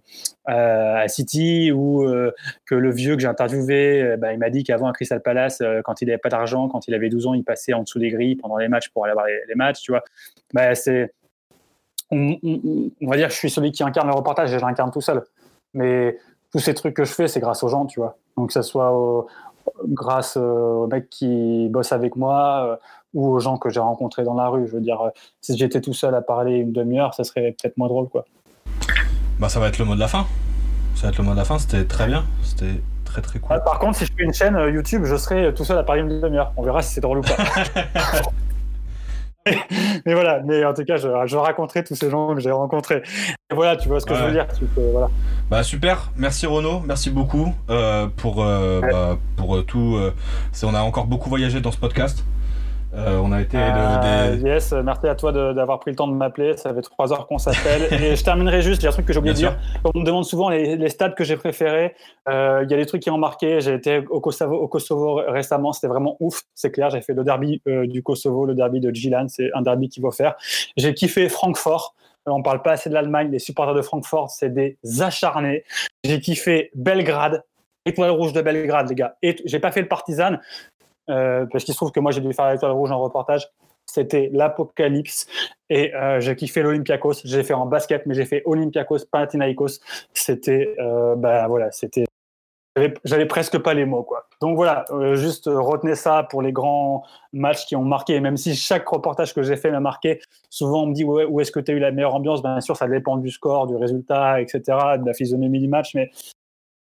à 0.46 1.08
City 1.08 1.72
ou 1.72 2.06
que 2.66 2.76
le 2.76 2.92
vieux 2.92 3.16
que 3.16 3.22
j'ai 3.22 3.28
interviewé 3.28 4.18
bah, 4.18 4.34
il 4.34 4.40
m'a 4.40 4.50
dit 4.50 4.66
qu'avant 4.66 4.88
à 4.88 4.92
Crystal 4.92 5.22
Palace 5.22 5.64
quand 5.86 6.02
il 6.02 6.08
n'avait 6.08 6.18
pas 6.18 6.30
d'argent 6.30 6.68
quand 6.68 6.90
il 6.90 6.94
avait 6.94 7.10
12 7.10 7.28
ans 7.28 7.34
il 7.34 7.46
passait 7.46 7.72
en 7.72 7.84
dessous 7.84 8.00
des 8.00 8.10
grilles 8.10 8.36
pendant 8.36 8.58
les 8.58 8.68
matchs 8.68 8.90
pour 8.90 9.06
aller 9.06 9.14
voir 9.14 9.28
les, 9.28 9.56
matchs 9.56 9.82
tu 9.82 9.92
vois 9.92 10.04
bah, 10.54 10.76
c'est 10.76 11.14
on, 12.12 12.38
va 13.02 13.16
dire 13.16 13.28
que 13.28 13.34
je 13.34 13.40
suis 13.40 13.50
celui 13.50 13.72
qui 13.72 13.84
incarne 13.84 14.10
le 14.10 14.14
reportage 14.14 14.54
et 14.54 14.60
je 14.60 14.66
l'incarne 14.66 14.92
tout 14.92 15.02
seul 15.02 15.24
mais 15.74 16.18
tous 16.52 16.60
ces 16.60 16.74
trucs 16.74 16.96
que 16.96 17.06
je 17.06 17.14
fais, 17.14 17.28
c'est 17.28 17.40
grâce 17.40 17.64
aux 17.64 17.70
gens, 17.70 17.86
tu 17.86 18.00
vois. 18.00 18.18
Donc, 18.38 18.48
que 18.48 18.54
ce 18.54 18.62
soit 18.62 18.92
au, 18.92 19.28
grâce 19.88 20.38
aux 20.38 20.88
mecs 20.88 21.10
qui 21.10 21.68
bossent 21.70 21.92
avec 21.92 22.16
moi 22.16 22.66
euh, 22.66 22.76
ou 23.14 23.28
aux 23.28 23.40
gens 23.40 23.58
que 23.58 23.70
j'ai 23.70 23.80
rencontrés 23.80 24.24
dans 24.24 24.34
la 24.34 24.48
rue. 24.48 24.68
Je 24.68 24.74
veux 24.74 24.82
dire, 24.82 25.02
euh, 25.02 25.10
si 25.42 25.58
j'étais 25.58 25.82
tout 25.82 25.94
seul 25.94 26.16
à 26.16 26.22
parler 26.22 26.58
une 26.58 26.72
demi-heure, 26.72 27.14
ça 27.14 27.24
serait 27.24 27.56
peut-être 27.60 27.78
moins 27.78 27.88
drôle, 27.88 28.10
quoi. 28.10 28.26
Bah, 29.40 29.50
ça 29.50 29.60
va 29.60 29.68
être 29.68 29.78
le 29.78 29.86
mot 29.86 29.96
de 29.96 30.00
la 30.00 30.08
fin. 30.08 30.26
Ça 30.96 31.04
va 31.04 31.10
être 31.10 31.18
le 31.18 31.24
mot 31.24 31.32
de 31.32 31.38
la 31.38 31.46
fin. 31.46 31.60
C'était 31.60 31.86
très 31.86 32.08
bien. 32.08 32.26
C'était 32.44 32.82
très 33.06 33.22
très 33.22 33.40
cool. 33.40 33.62
par 33.64 33.80
contre, 33.80 33.98
si 33.98 34.06
je 34.06 34.12
fais 34.16 34.24
une 34.24 34.34
chaîne 34.34 34.56
euh, 34.56 34.70
YouTube, 34.70 35.04
je 35.06 35.16
serai 35.16 35.54
tout 35.54 35.64
seul 35.64 35.78
à 35.78 35.84
parler 35.84 36.02
une 36.02 36.22
demi-heure. 36.22 36.52
On 36.58 36.64
verra 36.64 36.82
si 36.82 36.94
c'est 36.94 37.02
drôle 37.02 37.20
ou 37.20 37.22
pas. 37.22 37.36
mais 40.06 40.14
voilà, 40.14 40.42
mais 40.46 40.64
en 40.66 40.74
tout 40.74 40.84
cas, 40.84 40.98
je, 40.98 41.08
je, 41.26 41.38
raconterai 41.38 41.84
tous 41.84 41.96
ces 41.96 42.10
gens 42.10 42.34
que 42.36 42.42
j'ai 42.42 42.52
rencontrés. 42.52 43.02
Et 43.52 43.56
voilà, 43.56 43.78
tu 43.78 43.88
vois 43.88 44.00
ce 44.00 44.06
que 44.06 44.14
je 44.14 44.24
veux 44.24 44.32
dire. 44.32 44.48
voilà. 44.76 45.10
Bah 45.50 45.64
super, 45.64 46.12
merci 46.16 46.46
Renaud, 46.46 46.82
merci 46.86 47.10
beaucoup 47.10 47.56
euh, 47.70 48.08
pour, 48.18 48.44
euh, 48.44 48.82
bah, 48.82 49.18
pour 49.36 49.56
euh, 49.56 49.64
tout. 49.64 49.96
Euh, 49.96 50.14
on 50.64 50.76
a 50.76 50.82
encore 50.82 51.06
beaucoup 51.06 51.30
voyagé 51.30 51.62
dans 51.62 51.72
ce 51.72 51.78
podcast. 51.78 52.24
Euh, 52.94 53.20
on 53.24 53.32
a 53.32 53.42
été 53.42 53.56
euh, 53.58 54.36
Yes, 54.44 54.72
merci 54.72 55.08
à 55.08 55.14
toi 55.14 55.32
d'avoir 55.32 55.80
pris 55.80 55.92
le 55.92 55.96
temps 55.96 56.08
de 56.08 56.14
m'appeler. 56.14 56.58
Ça 56.58 56.74
fait 56.74 56.82
trois 56.82 57.14
heures 57.14 57.28
qu'on 57.28 57.38
s'appelle. 57.38 57.84
et 58.04 58.16
je 58.16 58.24
terminerai 58.24 58.62
juste. 58.62 58.82
Il 58.82 58.86
y 58.86 58.88
a 58.88 58.90
un 58.90 58.94
truc 58.94 59.06
que 59.06 59.14
j'ai 59.14 59.20
oublié 59.20 59.34
de 59.34 59.38
dire. 59.40 59.58
On 59.84 60.00
me 60.00 60.04
demande 60.04 60.26
souvent 60.26 60.50
les, 60.50 60.76
les 60.76 60.90
stades 60.90 61.14
que 61.14 61.24
j'ai 61.24 61.38
préférés. 61.38 61.96
Euh, 62.28 62.62
il 62.64 62.72
y 62.72 62.74
a 62.74 62.78
des 62.78 62.86
trucs 62.88 63.04
qui 63.04 63.12
ont 63.12 63.18
marqué. 63.18 63.62
J'ai 63.62 63.76
été 63.76 64.04
au 64.10 64.20
Kosovo, 64.20 64.56
au 64.56 64.68
Kosovo 64.68 65.22
récemment. 65.28 65.72
C'était 65.72 65.88
vraiment 65.88 66.18
ouf. 66.20 66.42
C'est 66.56 66.72
clair. 66.72 66.90
J'ai 66.90 67.02
fait 67.02 67.14
le 67.14 67.24
derby 67.24 67.62
du 67.66 68.02
Kosovo, 68.02 68.46
le 68.46 68.56
derby 68.56 68.80
de 68.80 68.92
Gilan. 68.92 69.28
C'est 69.28 69.52
un 69.54 69.62
derby 69.62 69.90
qu'il 69.90 70.02
faut 70.02 70.12
faire. 70.12 70.36
J'ai 70.76 70.94
kiffé 70.94 71.30
Francfort. 71.30 71.96
On 72.26 72.42
parle 72.42 72.62
pas 72.62 72.72
assez 72.72 72.90
de 72.90 72.96
l'Allemagne. 72.96 73.30
Les 73.32 73.40
supporters 73.40 73.76
de 73.76 73.82
Francfort, 73.82 74.30
c'est 74.30 74.54
des 74.54 74.78
acharnés. 75.00 75.64
J'ai 76.04 76.20
kiffé 76.20 76.72
Belgrade. 76.74 77.44
Étoile 77.86 78.12
rouge 78.12 78.34
de 78.34 78.42
Belgrade, 78.42 78.90
les 78.90 78.96
gars. 78.96 79.16
Et 79.22 79.38
j'ai 79.46 79.60
pas 79.60 79.72
fait 79.72 79.82
le 79.82 79.88
Partizan, 79.88 80.38
euh, 81.10 81.46
parce 81.52 81.64
qu'il 81.64 81.74
se 81.74 81.80
trouve 81.80 81.92
que 81.92 82.00
moi 82.00 82.12
j'ai 82.12 82.22
dû 82.22 82.34
faire 82.34 82.52
l'étoile 82.52 82.72
rouge 82.72 82.92
en 82.92 83.00
reportage. 83.00 83.50
C'était 83.92 84.30
l'apocalypse 84.34 85.28
et 85.70 85.96
euh, 85.96 86.20
j'ai 86.20 86.36
kiffé 86.36 86.62
l'Olympiakos. 86.62 87.22
J'ai 87.26 87.44
fait 87.44 87.56
en 87.56 87.66
basket, 87.66 88.06
mais 88.06 88.14
j'ai 88.14 88.26
fait 88.26 88.44
Olympiakos, 88.46 89.06
Panathinaikos. 89.12 89.80
C'était, 90.14 90.76
euh, 90.80 91.16
bah 91.16 91.48
voilà, 91.48 91.72
c'était. 91.72 92.06
J'avais 93.04 93.26
presque 93.26 93.58
pas 93.58 93.74
les 93.74 93.86
mots, 93.86 94.04
quoi. 94.04 94.28
Donc 94.42 94.56
voilà, 94.56 94.86
euh, 94.92 95.16
juste 95.16 95.50
retenez 95.52 95.96
ça 95.96 96.24
pour 96.30 96.42
les 96.42 96.54
grands 96.54 97.04
matchs 97.34 97.66
qui 97.66 97.76
ont 97.76 97.84
marqué. 97.84 98.20
Même 98.20 98.38
si 98.38 98.56
chaque 98.56 98.88
reportage 98.88 99.34
que 99.34 99.42
j'ai 99.42 99.58
fait 99.58 99.72
m'a 99.72 99.80
marqué, 99.80 100.22
souvent 100.50 100.84
on 100.84 100.86
me 100.86 100.94
dit 100.94 101.04
où 101.04 101.40
est-ce 101.42 101.52
que 101.52 101.60
tu 101.60 101.72
as 101.72 101.74
eu 101.74 101.80
la 101.80 101.92
meilleure 101.92 102.14
ambiance? 102.14 102.44
Bien 102.44 102.62
sûr, 102.62 102.78
ça 102.78 102.88
dépend 102.88 103.18
du 103.18 103.32
score, 103.32 103.68
du 103.68 103.76
résultat, 103.76 104.40
etc., 104.40 104.62
de 105.00 105.06
la 105.06 105.14
physionomie 105.14 105.60
du 105.60 105.68
match. 105.68 105.96
Mais 105.96 106.12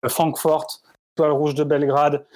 Francfort, 0.07 0.66
Toile 1.14 1.33
Rouge 1.33 1.55
de 1.55 1.64
Belgrade, 1.64 2.27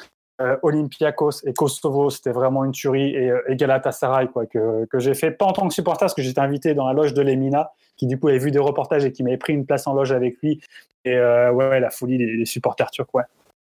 euh, 0.40 0.56
Olympiakos 0.62 1.46
et 1.46 1.52
Kosovo, 1.52 2.10
c'était 2.10 2.32
vraiment 2.32 2.64
une 2.64 2.72
tuerie, 2.72 3.14
et, 3.14 3.30
euh, 3.30 3.40
et 3.48 3.54
Galatasaray, 3.54 4.28
quoi, 4.28 4.46
que, 4.46 4.86
j'ai 4.98 5.14
fait, 5.14 5.30
pas 5.30 5.44
en 5.44 5.52
tant 5.52 5.68
que 5.68 5.74
supporter, 5.74 6.00
parce 6.00 6.14
que 6.14 6.22
j'étais 6.22 6.40
invité 6.40 6.74
dans 6.74 6.88
la 6.88 6.92
loge 6.92 7.14
de 7.14 7.22
Lemina, 7.22 7.70
qui 7.96 8.06
du 8.06 8.18
coup 8.18 8.26
avait 8.28 8.38
vu 8.38 8.50
des 8.50 8.58
reportages 8.58 9.04
et 9.04 9.12
qui 9.12 9.22
m'avait 9.22 9.36
pris 9.36 9.52
une 9.52 9.64
place 9.64 9.86
en 9.86 9.94
loge 9.94 10.10
avec 10.10 10.36
lui. 10.42 10.60
Et 11.04 11.14
euh, 11.14 11.52
ouais, 11.52 11.78
la 11.78 11.90
folie 11.90 12.18
des, 12.18 12.44
supporters 12.46 12.90
turcs. 12.90 13.06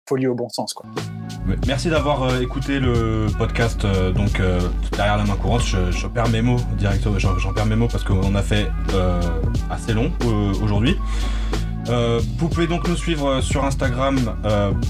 Folie 0.09 0.27
au 0.27 0.35
bon 0.35 0.49
sens, 0.49 0.73
quoi. 0.73 0.87
Merci 1.67 1.89
d'avoir 1.89 2.41
écouté 2.41 2.81
le 2.81 3.27
podcast 3.39 3.87
donc 4.15 4.41
derrière 4.97 5.17
la 5.17 5.25
main 5.25 5.37
courante. 5.37 5.63
Je, 5.63 6.07
perds 6.09 6.29
mes 6.29 6.43
mots 6.43 6.57
directement. 6.77 7.19
J'en 7.19 7.53
perds 7.53 7.67
mes 7.67 7.77
mots 7.77 7.87
parce 7.87 8.03
qu'on 8.03 8.35
a 8.35 8.43
fait 8.43 8.67
assez 9.71 9.93
long 9.93 10.11
aujourd'hui. 10.61 10.97
Vous 11.87 12.49
pouvez 12.49 12.67
donc 12.67 12.89
nous 12.89 12.97
suivre 12.97 13.41
sur 13.41 13.65
Instagram 13.65 14.19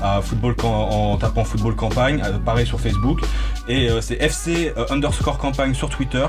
à 0.02 0.20
football 0.22 0.54
en, 0.62 1.16
tapant 1.16 1.44
football 1.44 1.74
campagne, 1.74 2.22
pareil 2.44 2.66
sur 2.66 2.80
Facebook 2.80 3.20
et 3.68 3.88
c'est 4.00 4.20
FC 4.22 4.72
underscore 4.90 5.38
campagne 5.38 5.74
sur 5.74 5.88
Twitter. 5.88 6.26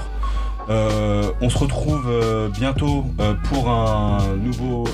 on 0.69 1.49
se 1.49 1.57
retrouve 1.57 2.09
bientôt 2.53 3.05
pour 3.49 3.69
un 3.69 4.35
nouveau 4.37 4.85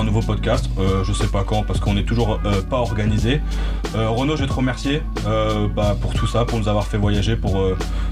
un 0.00 0.04
nouveau 0.04 0.20
podcast. 0.20 0.68
Euh, 0.78 1.04
je 1.04 1.12
sais 1.12 1.26
pas 1.26 1.44
quand 1.44 1.62
parce 1.62 1.80
qu'on 1.80 1.96
est 1.96 2.04
toujours 2.04 2.40
euh, 2.44 2.62
pas 2.62 2.78
organisé. 2.78 3.40
Euh, 3.94 4.08
Renaud, 4.08 4.36
je 4.36 4.42
vais 4.42 4.48
te 4.48 4.52
remercier 4.52 5.02
bah, 5.74 5.96
pour 6.00 6.14
tout 6.14 6.26
ça, 6.26 6.44
pour 6.44 6.58
nous 6.58 6.68
avoir 6.68 6.86
fait 6.86 6.98
voyager, 6.98 7.36
pour 7.36 7.52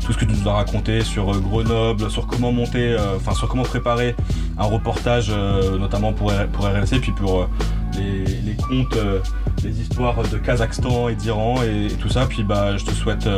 tout 0.04 0.12
ce 0.12 0.18
que 0.18 0.24
tu 0.24 0.32
nous 0.32 0.48
as 0.48 0.52
raconté 0.52 1.02
sur 1.02 1.38
Grenoble, 1.40 2.10
sur 2.10 2.26
comment 2.26 2.52
monter, 2.52 2.96
enfin 3.16 3.34
sur 3.34 3.48
comment 3.48 3.62
préparer 3.62 4.14
un 4.58 4.64
reportage, 4.64 5.30
notamment 5.78 6.12
pour, 6.12 6.32
pour 6.52 6.66
RLC, 6.66 7.00
puis 7.00 7.12
pour 7.12 7.48
les, 7.96 8.56
contes, 8.56 8.96
les 9.62 9.80
histoires 9.80 10.22
de 10.22 10.38
Kazakhstan 10.38 11.08
et 11.08 11.14
d'Iran 11.14 11.56
et, 11.62 11.88
tout 12.00 12.08
ça. 12.08 12.26
Puis 12.26 12.42
bah, 12.42 12.76
je 12.76 12.84
te 12.84 12.92
souhaite 12.92 13.28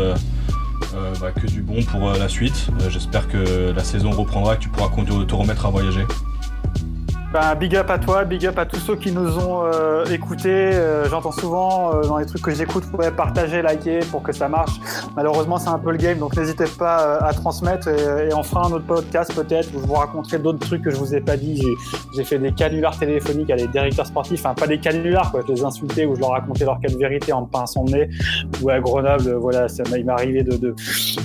bah, 1.20 1.32
que 1.32 1.46
du 1.46 1.62
bon 1.62 1.82
pour 1.82 2.10
la 2.12 2.28
suite. 2.28 2.68
J'espère 2.88 3.28
que 3.28 3.72
la 3.74 3.84
saison 3.84 4.10
reprendra, 4.10 4.56
que 4.56 4.62
tu 4.62 4.68
pourras 4.68 4.90
te 5.26 5.34
remettre 5.34 5.66
à 5.66 5.70
voyager. 5.70 6.06
Ben, 7.34 7.56
big 7.56 7.74
up 7.74 7.90
à 7.90 7.98
toi, 7.98 8.22
big 8.22 8.46
up 8.46 8.56
à 8.60 8.64
tous 8.64 8.78
ceux 8.78 8.94
qui 8.94 9.10
nous 9.10 9.38
ont 9.38 9.64
euh, 9.64 10.04
écoutés. 10.04 10.70
Euh, 10.72 11.08
j'entends 11.08 11.32
souvent 11.32 11.92
euh, 11.92 12.02
dans 12.02 12.18
les 12.18 12.26
trucs 12.26 12.42
que 12.42 12.52
j'écoute, 12.52 12.84
ouais, 12.96 13.10
partager, 13.10 13.60
liker 13.60 13.98
pour 14.12 14.22
que 14.22 14.30
ça 14.30 14.48
marche. 14.48 14.70
Malheureusement, 15.16 15.58
c'est 15.58 15.70
un 15.70 15.80
peu 15.80 15.90
le 15.90 15.96
game, 15.96 16.16
donc 16.20 16.36
n'hésitez 16.36 16.66
pas 16.78 17.16
à 17.16 17.32
transmettre 17.32 17.88
et, 17.88 18.32
on 18.32 18.44
fera 18.44 18.68
un 18.68 18.70
autre 18.70 18.86
podcast 18.86 19.34
peut-être 19.34 19.68
où 19.74 19.80
je 19.80 19.84
vous 19.84 19.94
raconterai 19.94 20.38
d'autres 20.38 20.60
trucs 20.60 20.82
que 20.82 20.92
je 20.92 20.96
vous 20.96 21.12
ai 21.12 21.20
pas 21.20 21.36
dit. 21.36 21.60
J'ai 22.16 22.22
fait 22.22 22.38
des 22.38 22.52
canulars 22.52 22.96
téléphoniques 22.96 23.50
à 23.50 23.56
des 23.56 23.66
directeurs 23.66 24.06
sportifs, 24.06 24.38
enfin 24.46 24.54
pas 24.54 24.68
des 24.68 24.78
canulars, 24.78 25.32
quoi. 25.32 25.40
Je 25.44 25.54
les 25.54 25.64
insultais 25.64 26.06
ou 26.06 26.14
je 26.14 26.20
leur 26.20 26.30
racontais 26.30 26.64
leur 26.64 26.78
cas 26.78 26.88
de 26.88 26.96
vérité 26.96 27.32
en 27.32 27.46
pinçant 27.46 27.84
le 27.84 27.90
nez. 27.90 28.10
Ou 28.62 28.70
à 28.70 28.78
Grenoble, 28.78 29.32
voilà, 29.40 29.66
ça 29.68 29.82
m'est 29.90 30.08
arrivé 30.08 30.44
de, 30.44 30.72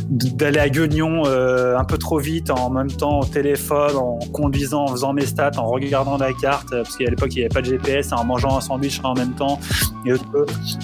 d'aller 0.09 0.59
à 0.59 0.69
Guignon 0.69 1.25
un 1.27 1.83
peu 1.83 1.99
trop 1.99 2.17
vite 2.17 2.49
en 2.49 2.71
même 2.71 2.91
temps 2.91 3.19
au 3.19 3.25
téléphone, 3.25 3.95
en 3.95 4.17
conduisant, 4.33 4.85
en 4.85 4.87
faisant 4.87 5.13
mes 5.13 5.27
stats, 5.27 5.51
en 5.57 5.67
regardant 5.67 5.98
regardant 5.99 6.23
la 6.23 6.33
carte, 6.33 6.69
parce 6.69 6.95
qu'à 6.95 7.09
l'époque, 7.09 7.29
il 7.33 7.39
n'y 7.39 7.41
avait 7.45 7.53
pas 7.53 7.61
de 7.61 7.67
GPS, 7.67 8.11
en 8.11 8.23
mangeant 8.23 8.57
un 8.57 8.61
sandwich 8.61 8.99
en 9.03 9.13
même 9.13 9.33
temps. 9.33 9.59
Et, 10.05 10.13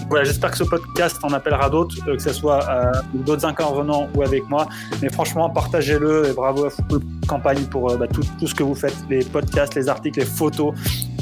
voilà, 0.09 0.25
j'espère 0.25 0.51
que 0.51 0.57
ce 0.57 0.63
podcast 0.63 1.17
en 1.23 1.33
appellera 1.33 1.69
d'autres, 1.69 1.95
euh, 2.07 2.15
que 2.15 2.21
ce 2.21 2.33
soit 2.33 2.67
euh, 2.69 2.91
d'autres 3.13 3.45
intervenants 3.45 4.07
ou 4.15 4.21
avec 4.21 4.47
moi. 4.49 4.67
Mais 5.01 5.09
franchement, 5.09 5.49
partagez-le 5.49 6.29
et 6.29 6.33
bravo 6.33 6.65
à 6.65 6.69
Football 6.69 7.01
Campagne 7.27 7.63
pour 7.65 7.91
euh, 7.91 7.97
bah, 7.97 8.07
tout, 8.07 8.23
tout, 8.39 8.47
ce 8.47 8.55
que 8.55 8.63
vous 8.63 8.75
faites, 8.75 8.95
les 9.09 9.23
podcasts, 9.23 9.75
les 9.75 9.89
articles, 9.89 10.19
les 10.19 10.25
photos, 10.25 10.73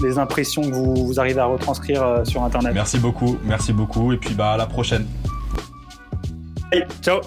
les 0.02 0.18
impressions 0.18 0.62
que 0.62 0.74
vous, 0.74 1.08
vous 1.08 1.20
arrivez 1.20 1.40
à 1.40 1.46
retranscrire 1.46 2.22
sur 2.24 2.44
Internet. 2.44 2.74
Merci 2.74 3.00
beaucoup, 3.00 3.38
merci 3.44 3.74
beaucoup. 3.74 4.12
Et 4.12 4.18
puis 4.18 4.34
bah, 4.34 4.52
à 4.52 4.58
la 4.58 4.66
prochaine. 4.66 5.06
ciao 7.02 7.22